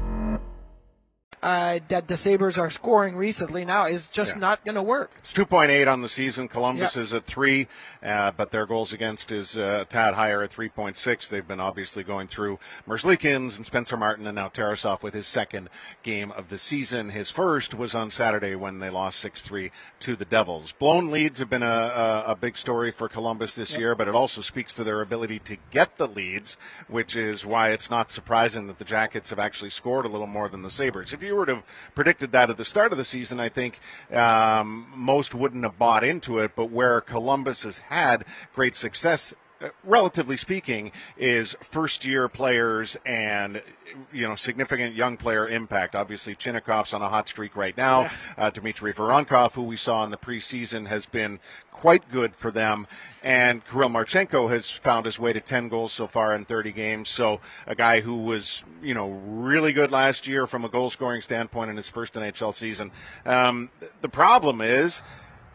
[1.43, 4.41] Uh, that the Sabres are scoring recently now is just Yeah.
[4.41, 5.09] not going to work.
[5.17, 6.47] It's 2.8 on the season.
[6.47, 7.01] Columbus Yeah.
[7.01, 7.67] is at three,
[8.03, 11.27] uh, but their goals against is uh, a tad higher at 3.6.
[11.29, 15.69] They've been obviously going through Merzlikins and Spencer Martin, and now Tarasov with his second
[16.03, 17.09] game of the season.
[17.09, 20.73] His first was on Saturday when they lost 6-3 to the Devils.
[20.73, 24.13] Blown leads have been a, a, a big story for Columbus this year, but it
[24.13, 26.55] also speaks to their ability to get the leads,
[26.87, 30.47] which is why it's not surprising that the Jackets have actually scored a little more
[30.47, 31.13] than the Sabres.
[31.13, 33.79] If you were to have predicted that at the start of the season, I think
[34.13, 36.51] um, most wouldn't have bought into it.
[36.55, 39.33] But where Columbus has had great success,
[39.83, 43.61] relatively speaking, is first year players and
[44.13, 45.95] you know significant young player impact.
[45.95, 48.09] Obviously, Chinakhov's on a hot streak right now.
[48.37, 51.39] Uh, Dmitry Voronkov, who we saw in the preseason, has been
[51.71, 52.87] quite good for them.
[53.23, 57.09] And Kirill Marchenko has found his way to 10 goals so far in 30 games.
[57.09, 61.21] So a guy who was, you know, really good last year from a goal scoring
[61.21, 62.91] standpoint in his first NHL season.
[63.25, 63.69] Um,
[64.01, 65.01] the problem is,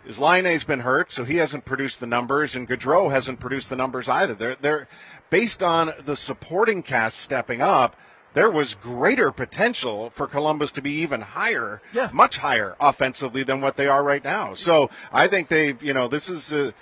[0.06, 3.76] is Laine's been hurt, so he hasn't produced the numbers, and Gaudreau hasn't produced the
[3.76, 4.34] numbers either.
[4.34, 4.88] They're, they're
[5.30, 7.96] based on the supporting cast stepping up.
[8.34, 12.10] There was greater potential for Columbus to be even higher, Yeah.
[12.12, 14.52] much higher offensively than what they are right now.
[14.54, 16.72] So I think they, you know, this is uh,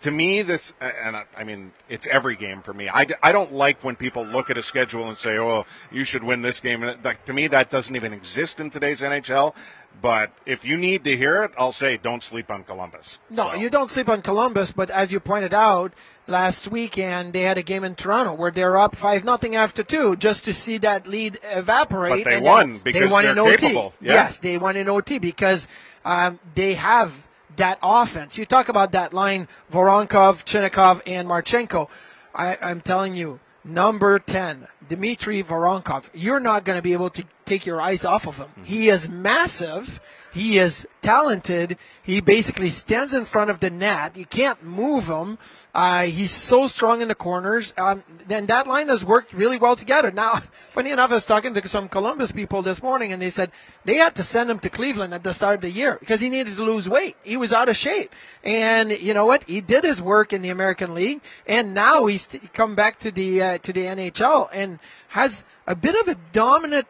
[0.00, 2.88] to me this, and I, I mean, it's every game for me.
[2.88, 6.22] I, I don't like when people look at a schedule and say, "Oh, you should
[6.24, 9.54] win this game." And like to me, that doesn't even exist in today's NHL.
[10.00, 13.18] But if you need to hear it, I'll say, don't sleep on Columbus.
[13.30, 15.92] No, So- you don't sleep on Columbus, but as you pointed out
[16.26, 20.16] last weekend, they had a game in Toronto where they're up five nothing after two,
[20.16, 22.24] just to see that lead evaporate.
[22.24, 23.56] But they and won because they won they're in OT.
[23.56, 23.94] capable.
[24.00, 24.12] Yeah.
[24.14, 25.68] Yes, they won in OT because
[26.04, 27.26] um, they have
[27.56, 28.36] that offense.
[28.36, 31.88] You talk about that line: Voronkov, Chinakhov, and Marchenko.
[32.34, 36.10] I, I'm telling you, number ten, Dmitry Voronkov.
[36.14, 38.48] You're not going to be able to take your eyes off of him.
[38.48, 38.64] Mm-hmm.
[38.64, 40.00] He is massive.
[40.34, 41.78] He is talented.
[42.02, 44.16] He basically stands in front of the net.
[44.16, 45.38] You can't move him.
[45.72, 47.72] Uh, he's so strong in the corners.
[47.78, 50.10] Um, then that line has worked really well together.
[50.10, 53.52] Now, funny enough, I was talking to some Columbus people this morning, and they said
[53.84, 56.28] they had to send him to Cleveland at the start of the year because he
[56.28, 57.16] needed to lose weight.
[57.22, 59.44] He was out of shape, and you know what?
[59.44, 63.40] He did his work in the American League, and now he's come back to the
[63.40, 66.88] uh, to the NHL and has a bit of a dominant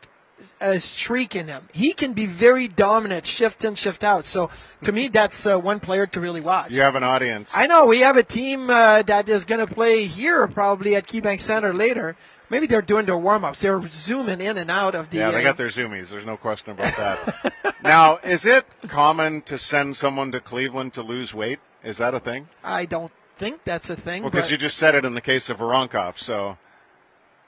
[0.61, 1.69] a streak in him.
[1.73, 4.25] He can be very dominant, shift in, shift out.
[4.25, 4.51] So
[4.83, 6.71] to me, that's uh, one player to really watch.
[6.71, 7.57] You have an audience.
[7.57, 11.07] I know we have a team uh, that is going to play here probably at
[11.07, 12.17] KeyBank Center later.
[12.51, 13.63] Maybe they're doing their warm ups.
[13.63, 15.19] They're zooming in and out of the.
[15.19, 16.11] Yeah, they got their zoomies.
[16.11, 17.75] There's no question about that.
[17.83, 21.59] now, is it common to send someone to Cleveland to lose weight?
[21.83, 22.49] Is that a thing?
[22.63, 24.23] I don't think that's a thing.
[24.23, 26.19] Well, because you just said it in the case of Voronkov.
[26.19, 26.59] So,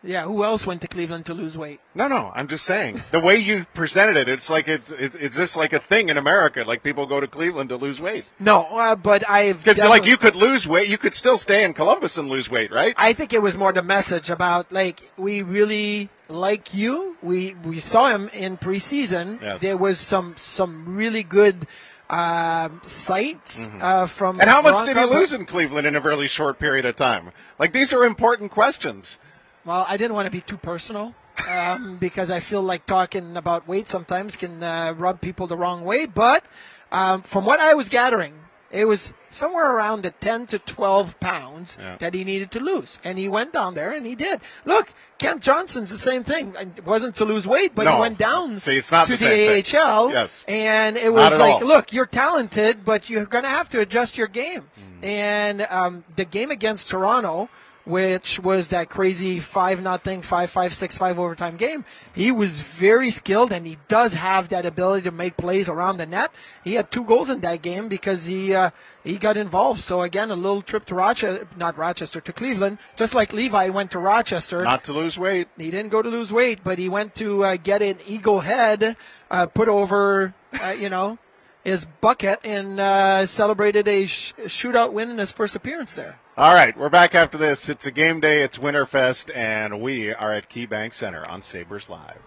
[0.06, 1.80] yeah, who else went to Cleveland to lose weight?
[1.94, 4.28] no, no, I'm just saying the way you presented it.
[4.28, 6.64] It's like it's it's, it's this like a thing in America.
[6.66, 8.24] Like people go to Cleveland to lose weight.
[8.38, 9.64] No, uh, but I've.
[9.64, 12.72] Because like you could lose weight, you could still stay in Columbus and lose weight,
[12.72, 12.94] right?
[12.96, 17.16] I think it was more the message about like we really like you.
[17.22, 19.40] We we saw him in preseason.
[19.40, 19.60] Yes.
[19.60, 21.66] There was some some really good
[22.08, 24.34] um, sights uh, from.
[24.34, 24.40] Mm-hmm.
[24.42, 27.30] And how much did he lose in Cleveland in a really short period of time?
[27.58, 29.18] Like these are important questions.
[29.66, 31.14] Well, I didn't want to be too personal
[31.50, 35.84] um, because I feel like talking about weight sometimes can uh, rub people the wrong
[35.84, 36.06] way.
[36.06, 36.44] But
[36.92, 41.76] um, from what I was gathering, it was somewhere around the 10 to 12 pounds
[41.80, 41.96] Yeah.
[41.98, 42.98] that he needed to lose.
[43.04, 44.40] And he went down there and he did.
[44.64, 46.54] Look, Kent Johnson's the same thing.
[46.58, 49.78] It wasn't to lose weight, but he went down See, it's not to the thing.
[49.78, 50.10] AHL.
[50.12, 50.44] Yes.
[50.48, 51.66] And it was like, all.
[51.66, 54.62] look, you're talented, but you're going to have to adjust your game.
[54.62, 55.04] Hmm.
[55.04, 57.48] And um, the game against Toronto,
[57.86, 63.10] which was that crazy five nothing, five five six five overtime game, he was very
[63.10, 66.32] skilled, and he does have that ability to make plays around the net.
[66.64, 68.70] He had two goals in that game because he uh,
[69.04, 69.80] he got involved.
[69.80, 73.92] So again, a little trip to Rochester, not Rochester, to Cleveland, just like Levi went
[73.92, 74.64] to Rochester.
[74.64, 75.46] Not to lose weight.
[75.56, 78.96] He didn't go to lose weight, but he went to uh, get an eagle head
[79.30, 81.18] uh, put over, uh, you know,
[81.62, 86.18] his bucket and uh, celebrated a sh- shootout win in his first appearance there.
[86.38, 87.70] All right, we're back after this.
[87.70, 88.42] It's a game day.
[88.42, 92.20] It's Winterfest, and we are at KeyBank Center on Sabres Live.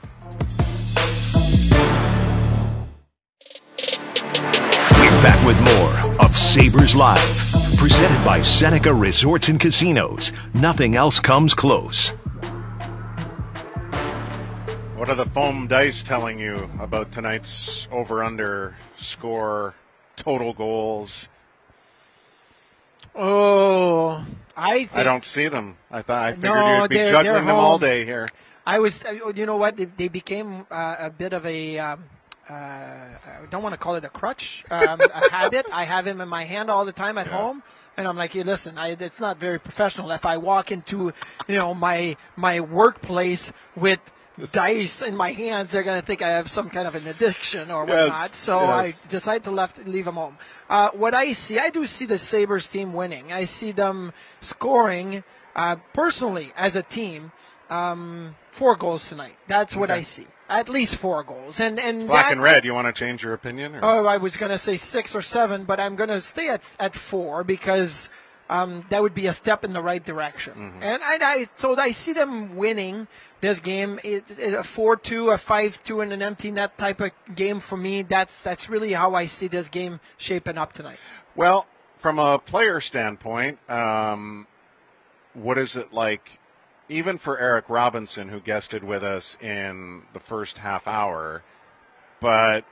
[4.98, 7.20] We're back with more of Sabres Live,
[7.78, 10.32] presented by Seneca Resorts and Casinos.
[10.56, 12.10] Nothing else comes close.
[14.96, 19.76] What are the foam dice telling you about tonight's over/under score,
[20.16, 21.30] total goals?
[23.22, 25.76] Oh, I think I don't see them.
[25.92, 28.30] I thought I figured No, you'd be they're- juggling they're them all day here.
[28.66, 29.76] I was, uh, you know what?
[29.78, 31.80] They, they became uh, a bit of a.
[31.80, 32.06] Um,
[32.50, 35.66] uh, I don't want to call it a crutch, um, a habit.
[35.72, 37.62] I have him in my hand all the time at home,
[37.98, 41.12] and I'm like, hey, listen, I, it's not very professional if I walk into,
[41.48, 44.00] you know, my my workplace with
[44.48, 45.72] dice in my hands.
[45.72, 48.36] They're going to think I have some kind of an addiction or Yes, whatnot.
[48.36, 48.70] So yes.
[48.70, 50.38] I decided to left leave them home.
[50.70, 53.32] Uh, what I see, I do see the Sabres team winning.
[53.32, 55.24] I see them scoring.
[55.56, 57.32] Uh, personally, as a team,
[57.70, 59.36] um, four goals tonight.
[59.48, 60.28] That's what I see.
[60.50, 61.60] At least four goals.
[61.60, 62.66] And and Black that- and red.
[62.66, 63.76] You want to change your opinion?
[63.76, 63.80] Or?
[63.84, 66.76] Oh, I was going to say six or seven, but I'm going to stay at
[66.80, 68.10] at four because
[68.50, 70.54] um, that would be a step in the right direction.
[70.54, 70.84] Mm-hmm.
[70.84, 73.08] And I, I so I see them winning
[73.42, 74.00] this game.
[74.04, 78.02] It, it, a four-two, a five-two, and an empty net type of game for me.
[78.02, 80.98] That's that's really how I see this game shaping up tonight.
[81.36, 84.48] Well, from a player standpoint, um,
[85.34, 86.40] what is it like,
[86.90, 91.44] even for Eric Robinson, who guested with us in the first half hour,
[92.20, 92.66] but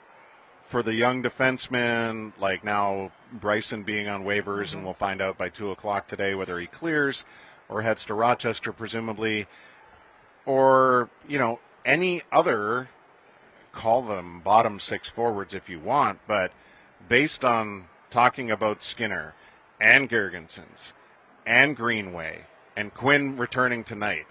[0.68, 4.84] for the young defenseman, like now Bryson being on waivers, and mm-hmm.
[4.84, 7.24] we'll find out by 2 o'clock today whether he clears
[7.70, 9.48] or heads to Rochester, presumably,
[10.46, 12.90] or, you know, any other,
[13.72, 16.52] call them bottom six forwards if you want, but
[17.08, 19.34] based on talking about Skinner
[19.80, 20.92] and Girgensons
[21.46, 22.42] and Greenway
[22.76, 24.28] and Quinn returning tonight,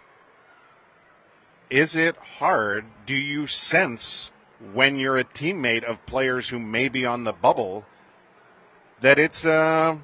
[1.71, 2.85] is it hard?
[3.07, 4.33] Do you sense
[4.73, 7.85] when you're a teammate of players who may be on the bubble
[9.01, 9.99] that it's a,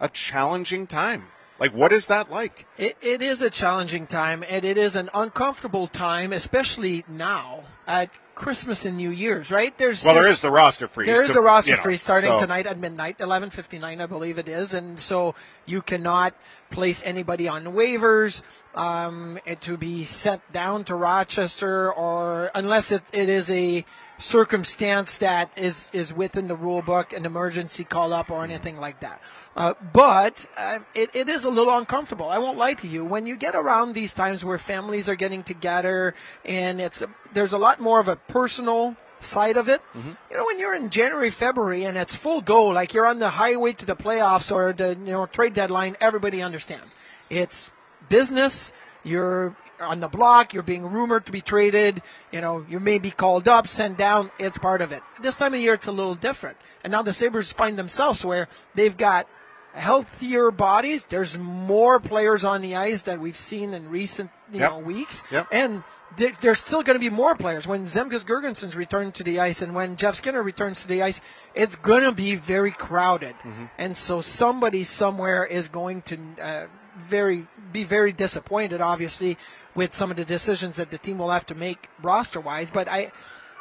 [0.00, 1.24] a challenging time?
[1.58, 2.66] Like, what is that like?
[2.76, 8.10] It, it is a challenging time, and it is an uncomfortable time, especially now at
[8.34, 9.50] Christmas and New Year's.
[9.50, 9.76] Right?
[9.76, 11.06] There's Well, there there's- the roster freeze.
[11.06, 14.06] There is to- a roster you know, freeze starting so- tonight at midnight, 11:59, I
[14.06, 15.34] believe it is, and so
[15.66, 16.34] you cannot
[16.70, 18.42] place anybody on waivers
[18.74, 23.84] um, to be sent down to Rochester, or unless it, it is a
[24.22, 29.00] circumstance that is is within the rule book, an emergency call up or anything like
[29.00, 29.20] that.
[29.56, 32.28] Uh, but um, it, it is a little uncomfortable.
[32.28, 33.04] I won't lie to you.
[33.04, 37.04] When you get around these times where families are getting together and it's
[37.34, 39.82] there's a lot more of a personal side of it.
[40.30, 43.30] You know, when you're in January, February, and it's full go, like you're on the
[43.30, 46.82] highway to the playoffs or the you know trade deadline, everybody understand.
[47.28, 47.72] It's
[48.08, 48.72] business.
[49.02, 50.54] You're on the block.
[50.54, 52.02] You're being rumored to be traded.
[52.30, 54.30] You know, you may be called up, sent down.
[54.38, 55.02] It's part of it.
[55.20, 56.56] This time of year, it's a little different.
[56.84, 59.26] And now the Sabres find themselves where they've got
[59.74, 61.06] healthier bodies.
[61.06, 64.70] There's more players on the ice that we've seen in recent you Yep.
[64.70, 65.24] know weeks.
[65.30, 65.46] Yep.
[65.50, 65.82] And
[66.16, 69.62] there- there's still going to be more players when Zemgus Girgensons return to the ice
[69.62, 71.22] and when Jeff Skinner returns to the ice.
[71.54, 73.64] It's going to be very crowded, mm-hmm.
[73.78, 76.66] and so somebody somewhere is going to uh,
[76.98, 79.38] very be very disappointed, obviously,
[79.74, 82.70] with some of the decisions that the team will have to make roster wise.
[82.70, 83.12] But I,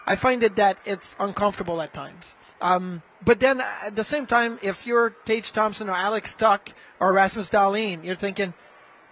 [0.05, 2.35] I find it that it's uncomfortable at times.
[2.61, 6.73] Um, but then uh, at the same time, if you're Tage Thompson or Alex Tuch
[6.99, 8.53] or Rasmus Dahlin, you're thinking,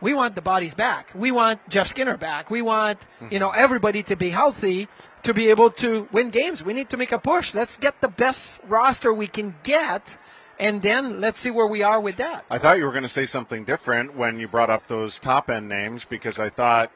[0.01, 1.11] we want the bodies back.
[1.13, 2.49] We want Jeff Skinner back.
[2.49, 3.33] We want, Mm-hmm.
[3.33, 4.87] you know, everybody to be healthy
[5.23, 6.63] to be able to win games.
[6.63, 7.53] We need to make a push.
[7.53, 10.17] Let's get the best roster we can get,
[10.59, 12.45] and then let's see where we are with that.
[12.49, 15.49] I thought you were going to say something different when you brought up those top
[15.49, 16.91] end names because I thought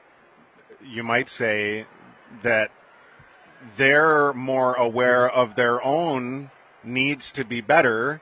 [0.86, 1.86] you might say
[2.42, 2.72] that
[3.78, 6.52] they're more aware of their own
[6.84, 8.22] needs to be better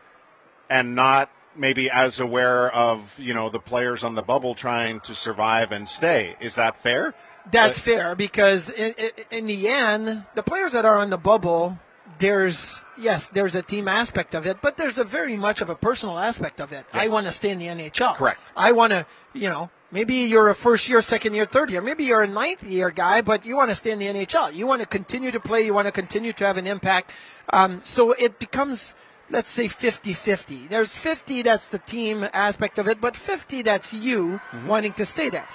[0.69, 5.15] and not maybe as aware of you know the players on the bubble trying to
[5.15, 7.13] survive and stay is that fair
[7.51, 11.17] That's uh, fair because in, in, in the end, the players that are on the
[11.17, 11.79] bubble,
[12.19, 15.75] there's yes, there's a team aspect of it, but there's a very much of a
[15.75, 16.85] personal aspect of it.
[16.93, 18.15] I want to stay in the NHL.
[18.15, 18.39] Correct.
[18.55, 22.03] I want to, you know, maybe you're a first year, second year, third year, maybe
[22.03, 24.53] you're a ninth year guy, but you want to stay in the NHL.
[24.53, 25.61] You want to continue to play.
[25.61, 27.11] You want to continue to have an impact.
[27.51, 28.95] Um, so it becomes.
[29.29, 30.67] Let's say 50-50.
[30.67, 35.29] There's 50 that's the team aspect of it, but 50 that's you wanting to stay
[35.29, 35.47] there.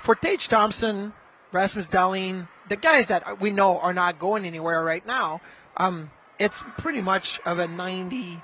[0.00, 1.12] For Tage Thompson,
[1.50, 5.40] Rasmus Dahlin, the guys that we know are not going anywhere right now,
[5.76, 8.42] um, it's pretty much of a 90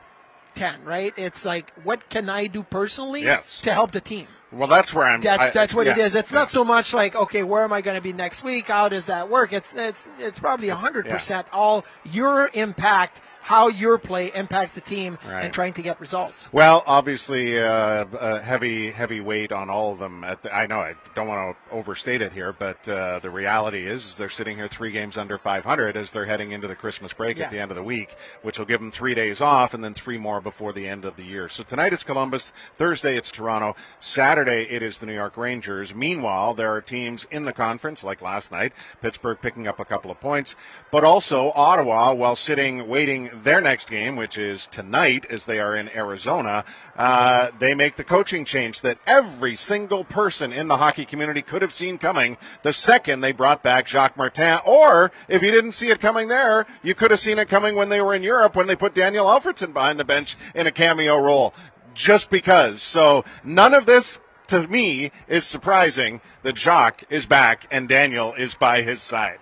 [0.55, 1.13] 10, right?
[1.17, 3.61] It's like, what can I do personally Yes.
[3.63, 4.27] to help the team?
[4.53, 6.15] Well that's where i'm That's I- that's what it yeah, is.
[6.15, 6.39] It's yeah.
[6.41, 8.69] not so much like, okay, where am I going to be next week?
[8.69, 9.53] How does that work?
[9.53, 15.19] It's it's it's probably hundred percent all your impact, how your play impacts the team,
[15.27, 15.45] Right.
[15.45, 16.49] and trying to get results.
[16.53, 20.25] Well, obviously, uh, a heavy, heavy weight on all of them.
[20.25, 23.87] At the, I know I don't want to overstate it here, but uh, the reality
[23.87, 27.39] is they're sitting here three games under 500 as they're heading into the Christmas break
[27.41, 29.95] at the end of the week, which will give them three days off and then
[29.95, 31.49] three more before the end of the year.
[31.49, 32.53] So tonight it's Columbus.
[32.77, 33.77] Thursday it's Toronto.
[34.01, 35.95] Saturday it is the New York Rangers.
[35.95, 40.11] Meanwhile, there are teams in the conference like last night, Pittsburgh picking up a couple
[40.11, 40.57] of points,
[40.91, 45.77] but also Ottawa, while sitting waiting their next game, which is tonight as they are
[45.77, 46.65] in Arizona,
[46.97, 51.63] uh, they make the coaching change that every single person in the hockey community could
[51.63, 54.61] have seen coming the second they brought back Jacques Martin.
[54.65, 57.89] Or if you didn't see it coming there, you could have seen it coming when
[57.89, 61.19] they were in Europe when they put Daniel Alfredsson behind the bench in a cameo
[61.19, 61.55] role.
[61.95, 62.83] Just because.
[62.83, 64.21] So none of this
[64.51, 69.39] to me is surprising that Jacques is back and Daniel is by his side.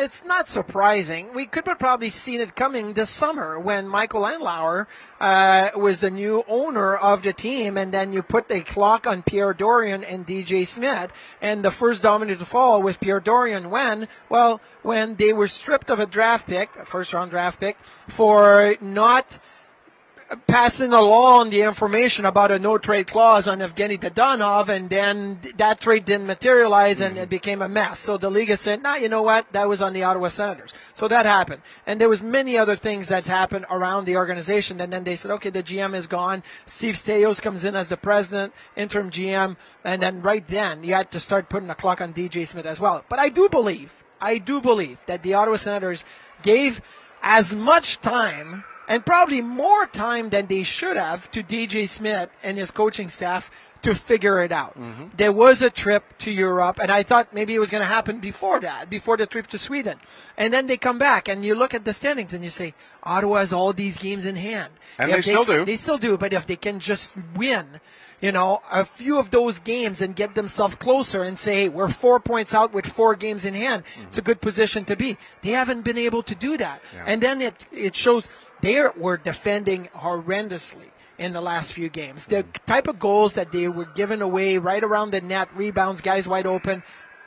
[0.00, 1.34] It's not surprising.
[1.34, 4.86] We could have probably seen it coming this summer when Michael Andlauer
[5.20, 9.22] uh, was the new owner of the team, and then you put a clock on
[9.22, 13.70] Pierre Dorion and DJ Smith, and the first domino to fall was Pierre Dorion.
[13.70, 14.06] When?
[14.28, 17.76] Well, when they were stripped of a draft pick, a first round draft pick,
[18.06, 19.40] for not
[20.46, 25.80] passing along the information about a no trade clause on Evgeny Dadonov, and then that
[25.80, 27.22] trade didn't materialize and mm-hmm.
[27.22, 27.98] it became a mess.
[27.98, 29.50] So the league has said, nah, you know what?
[29.52, 30.74] That was on the Ottawa Senators.
[30.94, 31.62] So that happened.
[31.86, 34.80] And there was many other things that happened around the organization.
[34.80, 36.42] And then they said, okay, the GM is gone.
[36.66, 39.56] Steve Staios comes in as the president, interim GM.
[39.84, 42.80] And then right then you had to start putting a clock on DJ Smith as
[42.80, 43.04] well.
[43.08, 46.04] But I do believe, I do believe that the Ottawa Senators
[46.42, 46.82] gave
[47.22, 52.56] as much time and probably more time than they should have to DJ Smith and
[52.56, 53.50] his coaching staff
[53.82, 54.76] to figure it out.
[54.76, 55.04] Mm-hmm.
[55.16, 58.18] There was a trip to Europe, and I thought maybe it was going to happen
[58.18, 60.00] before that, before the trip to Sweden.
[60.36, 62.74] And then they come back, and you look at the standings, and you say,
[63.04, 64.72] Ottawa has all these games in hand.
[64.98, 65.64] And If they still do.
[65.64, 67.80] They still do, but if they can just win,
[68.20, 71.88] you know, a few of those games and get themselves closer and say, hey, we're
[71.88, 73.84] four points out with four games in hand.
[74.02, 74.26] It's a mm-hmm.
[74.26, 75.16] good position to be.
[75.42, 76.82] They haven't been able to do that.
[77.06, 78.28] And then it, it shows
[78.60, 82.26] they were defending horrendously in the last few games.
[82.26, 86.28] The type of goals that they were giving away right around the net, rebounds, guys
[86.28, 86.82] wide open,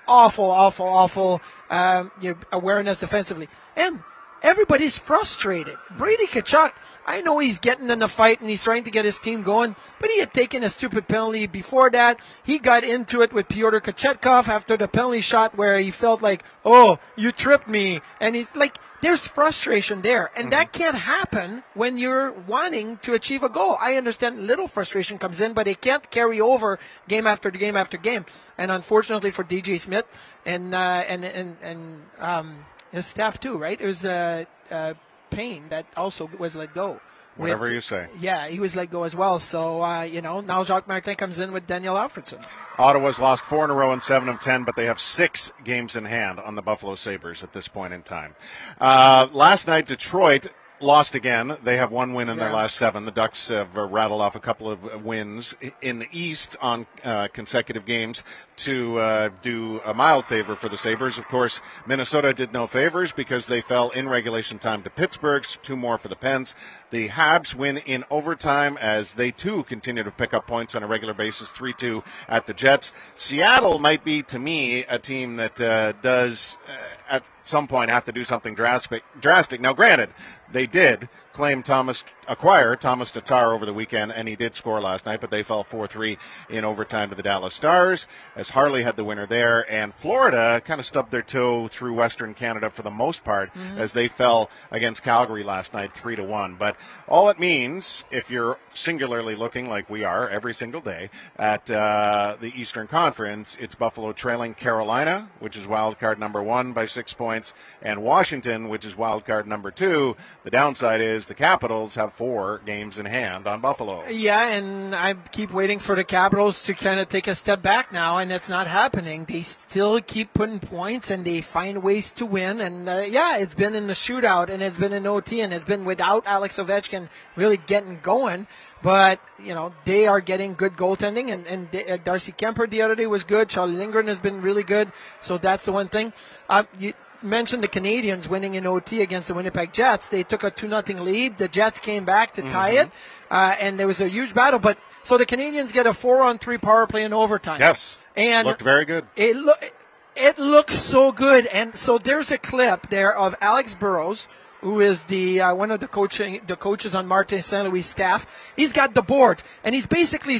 [0.07, 3.47] awful, awful, awful um, you know, awareness defensively.
[3.75, 4.01] And
[4.41, 5.77] everybody's frustrated.
[5.97, 6.71] Brady Tkachuk,
[7.05, 9.75] I know he's getting in the fight and he's trying to get his team going,
[9.99, 12.19] but he had taken a stupid penalty before that.
[12.43, 16.43] He got into it with Pyotr Kochetkov after the penalty shot where he felt like,
[16.65, 18.01] oh, you tripped me.
[18.19, 20.31] And he's like, there's frustration there.
[20.35, 23.77] And that can't happen when you're wanting to achieve a goal.
[23.79, 27.97] I understand little frustration comes in, but it can't carry over game after game after
[27.97, 28.25] game.
[28.57, 30.05] And unfortunately for DJ Smith
[30.45, 33.79] and, uh, and, and, and, um, his staff too, right?
[33.79, 34.93] It was, uh, uh,
[35.29, 36.99] Payne that also was let go.
[37.41, 38.07] Whatever you say.
[38.19, 39.39] Yeah, he was let go as well.
[39.39, 42.45] So, uh, you know, now Jacques Martin comes in with Daniel Alfredsson.
[42.77, 45.95] Ottawa's lost four in a row and seven of ten, but they have six games
[45.95, 48.35] in hand on the Buffalo Sabres at this point in time.
[48.79, 50.47] Uh, last night, Detroit
[50.81, 51.57] lost again.
[51.63, 53.05] They have one win in their last seven.
[53.05, 56.85] The Ducks have uh, rattled off a couple of uh, wins in the East on
[57.03, 58.23] uh, consecutive games
[58.57, 61.17] to uh, do a mild favor for the Sabres.
[61.17, 65.43] Of course, Minnesota did no favors because they fell in regulation time to Pittsburgh.
[65.63, 66.55] Two more for the Pens.
[66.91, 70.87] The Habs win in overtime as they too continue to pick up points on a
[70.87, 72.91] regular basis, 3 2 at the Jets.
[73.15, 76.71] Seattle might be, to me, a team that uh, does uh,
[77.11, 79.03] at some point have to do something drastic.
[79.19, 79.61] drastic.
[79.61, 80.09] Now, granted,
[80.51, 85.05] they did claim Thomas, acquire Tomas Tatar over the weekend, and he did score last
[85.05, 86.17] night, but they fell 4 3
[86.49, 89.69] in overtime to the Dallas Stars as Harley had the winner there.
[89.71, 93.93] And Florida kind of stubbed their toe through Western Canada for the most part as
[93.93, 96.55] they fell against Calgary last night 3 to 1.
[96.55, 96.75] But
[97.07, 102.37] all it means, if you're singularly looking like we are every single day at uh,
[102.39, 107.13] the Eastern Conference, it's Buffalo trailing Carolina, which is wild card number one by six
[107.13, 110.15] points, and Washington, which is wild card number two.
[110.43, 114.07] The downside is the Capitals have four games in hand on Buffalo.
[114.07, 117.91] Yeah, and I keep waiting for the Capitals to kind of take a step back
[117.91, 119.25] now, and it's not happening.
[119.25, 122.61] They still keep putting points, and they find ways to win.
[122.61, 125.65] And uh, yeah, it's been in the shootout, and it's been in OT, and it's
[125.65, 128.47] been without Alex Ovechkin really getting going.
[128.83, 132.95] But you know they are getting good goaltending, and and uh, Darcy Kuemper the other
[132.95, 133.47] day was good.
[133.47, 134.91] Charlie Lindgren has been really good,
[135.21, 136.13] so that's the one thing.
[136.49, 136.93] Uh, you,
[137.23, 140.09] mentioned the Canadiens winning in OT against the Winnipeg Jets.
[140.09, 141.37] They took a 2 nothing lead.
[141.37, 142.87] The Jets came back to tie Mm-hmm.
[142.87, 142.91] it,
[143.29, 144.59] uh, and there was a huge battle.
[144.59, 147.57] But so the Canadiens get a 4 on 3 power play in overtime.
[147.59, 149.05] Yes, And looked very good.
[149.15, 149.73] it look
[150.15, 151.45] it looks so good.
[151.47, 154.27] And so there's a clip there of Alex Burrows,
[154.61, 157.67] who is the uh, one of the coaching the coaches on Martin St.
[157.69, 158.53] Louis staff.
[158.55, 160.37] He's got the board, and he's basically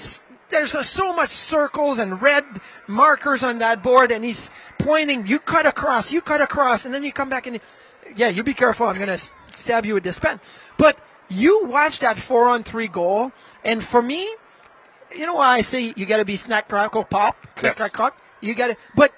[0.52, 2.46] there's uh, so much circles and red
[2.88, 5.26] markers on that board, and he's pointing.
[5.26, 7.60] You cut across, you cut across, and then you come back and
[8.16, 8.88] yeah, you be careful.
[8.88, 9.18] I'm gonna
[9.52, 10.40] stab you with this pen.
[10.78, 11.00] But
[11.30, 13.32] you watch that four on three goal,
[13.64, 14.30] and for me,
[15.16, 17.78] you know why I say you got to be snack crackle pop, click Yes.
[17.78, 18.18] crack crack.
[18.42, 19.12] You got to, but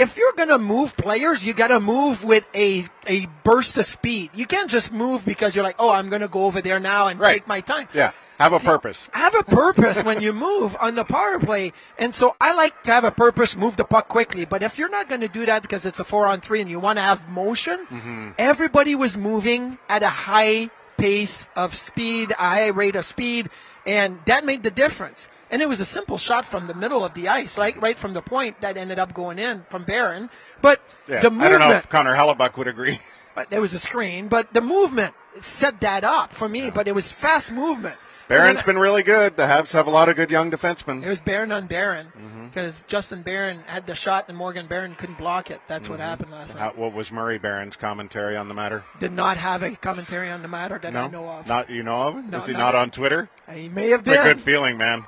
[0.00, 4.30] if you're gonna move players, you got to move with a a burst of speed.
[4.34, 7.20] You can't just move because you're like, oh, I'm gonna go over there now and
[7.20, 7.34] Right.
[7.34, 7.86] take my time.
[7.94, 9.10] Yeah, have a purpose.
[9.12, 12.90] Have a purpose when you move on the power play, and so I like to
[12.92, 14.44] have a purpose, move the puck quickly.
[14.44, 16.70] But if you're not going to do that because it's a four on three and
[16.70, 18.30] you want to have motion, Mm-hmm.
[18.38, 23.48] everybody was moving at a high pace of speed, a high rate of speed,
[23.90, 25.28] and that made the difference.
[25.50, 28.12] And it was a simple shot from the middle of the ice, like right from
[28.14, 30.30] the point that ended up going in from Barron.
[30.62, 33.00] But Yeah, the I movement, don't know if Connor Hellebuyck would agree.
[33.34, 36.70] but there was a screen, but the movement set that up for me.
[36.70, 37.96] But it was fast movement.
[38.30, 39.36] Barron's been really good.
[39.36, 41.02] The Habs have a lot of good young defensemen.
[41.04, 42.46] it was Barron on Barron Mm-hmm.
[42.46, 45.60] because Justin Barron had the shot and Morgan Barron couldn't block it.
[45.66, 46.78] That's what happened last How, night.
[46.78, 48.84] what was Murray Baron's commentary on the matter?
[48.98, 51.46] Did not have a commentary on the matter that No, I know of.
[51.46, 52.24] not you know of.
[52.30, 53.28] No, Is he not- not on Twitter?
[53.52, 55.04] he may have It's a good feeling, man.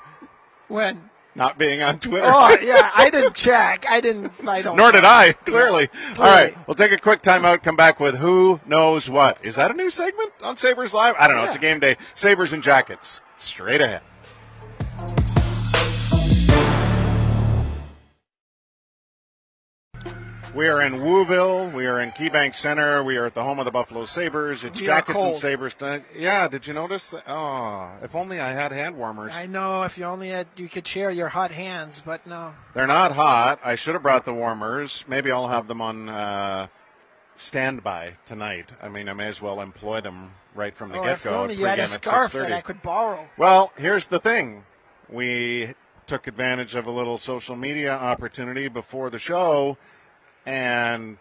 [0.69, 1.09] when.
[1.35, 2.27] Not being on Twitter.
[2.27, 3.87] Oh yeah, I didn't check.
[3.89, 4.33] I didn't.
[4.47, 4.77] I don't.
[4.77, 5.89] Nor did I, clearly.
[5.89, 6.31] All clearly.
[6.31, 9.39] right, we'll take a quick timeout, come back with Who Knows What.
[9.43, 11.15] Is that a new segment on Sabres Live?
[11.19, 11.45] I don't know.
[11.45, 11.97] It's a game day.
[12.15, 13.23] Sabres and Jackets.
[13.39, 14.03] Straight ahead.
[20.55, 21.73] We are in Whoville.
[21.73, 23.03] We are in KeyBank Center.
[23.03, 24.65] We are at the home of the Buffalo Sabres.
[24.65, 25.35] It's We Jackets and.
[25.37, 25.75] Sabres.
[26.15, 27.23] Yeah, did you notice that?
[27.27, 29.33] Oh, if only I had hand warmers.
[29.35, 32.53] I know if you only had, you could share your hot hands, but no.
[32.75, 33.61] They're not hot.
[33.65, 35.07] I should have brought the warmers.
[35.09, 36.67] Maybe I'll have them on uh,
[37.35, 38.73] standby tonight.
[38.83, 41.35] I mean, I may as well employ them right from the Oh, get if go.
[41.45, 43.27] only you had a scarf that I could borrow.
[43.39, 44.65] Well, here's the thing.
[45.09, 45.73] We
[46.07, 49.79] took advantage of a little social media opportunity before the show,
[50.47, 51.19] and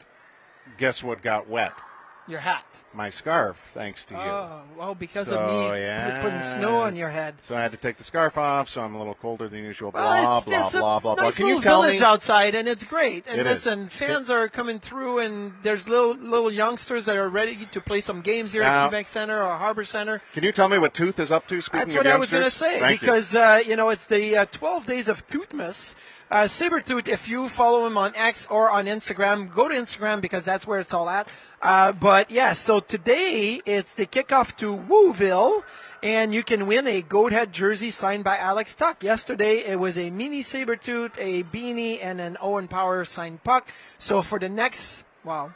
[0.78, 1.82] guess what got wet?
[2.28, 2.66] Your hat.
[2.94, 4.20] My scarf, thanks to you.
[4.20, 7.36] Oh, well, because so, of me putting snow on your head.
[7.42, 9.92] So I had to take the scarf off, so I'm a little colder than usual.
[9.92, 11.24] Well, Blah, it's, blah, it's blah, blah, blah.
[11.24, 12.06] nice Can you little tell village me?
[12.06, 13.26] outside, and it's great.
[13.30, 13.66] And It is.
[13.66, 18.02] listen, fans are coming through, and there's little little youngsters that are ready to play
[18.02, 20.22] some games here Now- at KeyBank Center or Harbor Center.
[20.34, 21.62] Can you tell me what Tooth is up to?
[21.62, 23.08] Speaking That's what I was going to say Thank you.
[23.08, 25.96] because uh, you know it's the uh, 12 days of Tootmas.
[26.30, 30.46] Uh, Sabretooth, if you follow him on X or on Instagram, go to Instagram because
[30.46, 31.28] that's where it's all at.
[31.62, 35.64] Uh, but yeah, so today it's the kickoff to Whoville,
[36.04, 39.04] and you can win a goat head jersey signed by Alex Tuch.
[39.04, 43.72] Yesterday it was a mini Sabretooth, a beanie, and an Owen Power signed puck.
[43.98, 45.54] So for the next, well,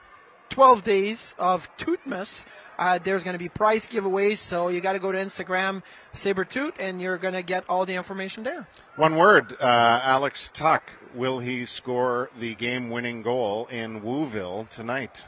[0.49, 2.45] 12 days of Tootmas.
[2.77, 6.73] Uh, there's going to be prize giveaways, so you got to go to Instagram, Sabertoot,
[6.79, 8.67] and you're going to get all the information there.
[8.95, 10.83] One word, uh, Alex Tuch.
[11.13, 15.25] Will he score the game-winning goal in Whoville tonight?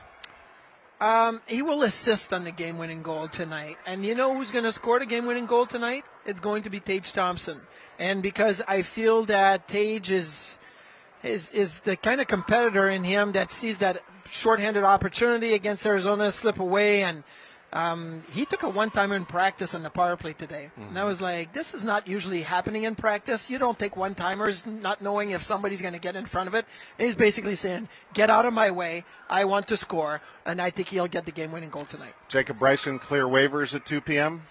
[1.00, 3.78] Um, he will assist on the game-winning goal tonight.
[3.86, 6.06] And you know who's going to score the game-winning goal tonight?
[6.26, 7.62] It's going to be Tage Thompson.
[8.00, 10.58] And because I feel that Tage is
[11.24, 16.32] is is the kind of competitor in him that sees that shorthanded opportunity against Arizona
[16.32, 17.24] slip away and
[17.74, 20.90] um, he took a one-timer in practice on the power play today, mm-hmm.
[20.90, 23.52] and I was like, "This is not usually happening in practice.
[23.52, 26.66] You don't take one-timers not knowing if somebody's going to get in front of it."
[26.98, 29.04] And he's basically saying, "Get out of my way.
[29.30, 33.00] I want to score, and I think he'll get the game-winning goal tonight." Jacob Bryson
[33.00, 34.44] clear waivers at 2 p.m.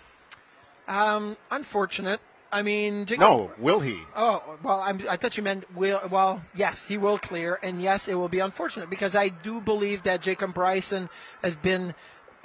[0.86, 2.20] Um, unfortunate.
[2.52, 3.98] I mean, Jacob, no, will he?
[4.14, 6.00] Oh, well, I'm, i thought you meant will.
[6.10, 10.04] Well, yes, he will clear, and yes, it will be unfortunate because I do believe
[10.04, 11.08] that Jacob Bryson
[11.42, 11.94] has been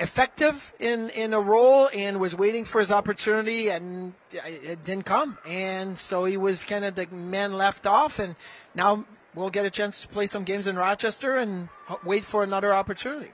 [0.02, 5.06] effective in, in a role and was waiting for his opportunity and uh, it didn't
[5.06, 5.38] come.
[5.48, 8.36] And so he was kind of the man left off and
[8.74, 11.70] now we'll get a chance to play some games in Rochester and
[12.04, 13.32] wait for another opportunity.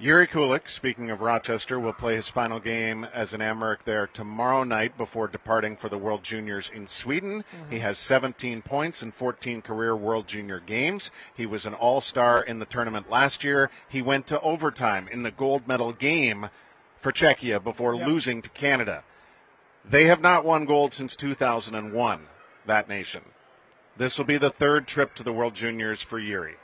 [0.00, 4.64] Jiri Kulich, speaking of Rochester, will play his final game as an Amerks there tomorrow
[4.64, 7.42] night before departing for the World Juniors in Sweden.
[7.42, 7.72] Mm-hmm.
[7.72, 11.10] He has 17 points in 14 career World Junior games.
[11.34, 13.70] He was an all star in the tournament last year.
[13.88, 16.48] He went to overtime in the gold medal game
[16.96, 18.06] for Czechia before yep.
[18.06, 19.04] losing to Canada.
[19.84, 22.26] They have not won gold since 2001,
[22.66, 23.22] that nation.
[23.96, 26.56] This will be the third trip to the World Juniors for Yuri.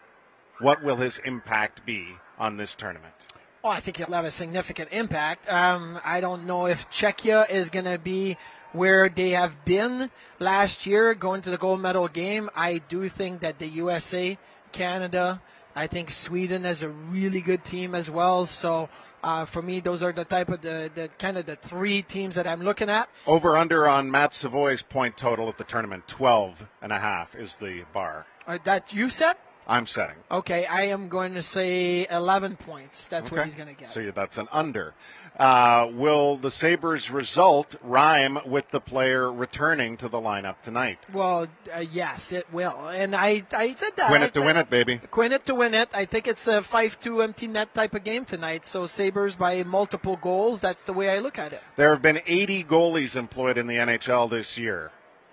[0.60, 3.28] What will his impact be on this tournament?
[3.62, 5.50] Well, I think he'll have a significant impact.
[5.52, 8.36] Um, I don't know if Czechia is going to be
[8.72, 12.50] where they have been last year going to the gold medal game.
[12.54, 14.38] I do think that the USA,
[14.72, 15.42] Canada,
[15.74, 18.46] I think Sweden is a really good team as well.
[18.46, 18.88] So
[19.22, 22.34] uh, for me, those are the type of the, the kind of the three teams
[22.36, 23.08] that I'm looking at.
[23.26, 27.56] Over under on Matt Savoie's point total at the tournament, 12 and a half is
[27.56, 28.26] the bar.
[28.46, 29.38] Uh, that you set?
[29.68, 30.16] I'm setting.
[30.30, 33.06] Okay, I am going to say 11 points.
[33.08, 33.36] That's okay.
[33.36, 33.90] what he's going to get.
[33.90, 34.94] So that's an under.
[35.38, 41.00] Uh, will the Sabres result rhyme with the player returning to the lineup tonight?
[41.12, 42.88] Well, uh, yes, it will.
[42.88, 44.08] And I, I said that.
[44.08, 45.00] Quinn it to win it, baby.
[45.10, 45.90] Quinn it to win it.
[45.92, 48.66] I think it's a 5-2 empty net type of game tonight.
[48.66, 50.62] So Sabres by multiple goals.
[50.62, 51.62] That's the way I look at it.
[51.76, 54.92] There have been 80 goalies employed in the NHL this year.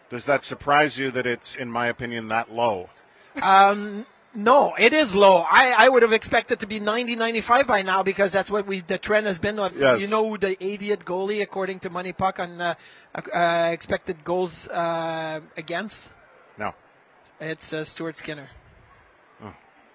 [0.09, 2.89] Does that surprise you that it's, in my opinion, that low?
[3.41, 4.05] Um,
[4.35, 5.45] no, it is low.
[5.49, 8.81] I, I would have expected to be 90, 95 by now because that's what we
[8.81, 9.55] the trend has been.
[9.55, 10.01] Yes.
[10.01, 12.75] You know the 80th goalie according to Money Puck on uh,
[13.33, 16.11] uh, expected goals uh, against?
[16.57, 16.73] No.
[17.39, 18.49] It's uh, Stuart Skinner.
[19.41, 19.53] Oh.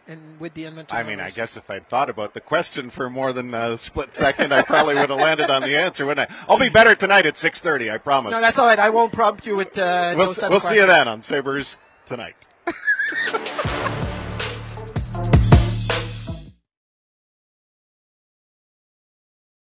[0.09, 0.97] And with the Edmonton.
[0.97, 4.14] I mean, I guess if I'd thought about the question for more than a split
[4.14, 6.34] second, I probably would have landed on the answer, wouldn't I?
[6.49, 7.93] I'll be better tonight at 6:30.
[7.93, 8.32] I promise.
[8.32, 8.78] No, that's all right.
[8.78, 9.76] I won't prompt you with.
[9.76, 11.76] Uh, we'll, we'll see you then on Sabres
[12.07, 12.47] tonight.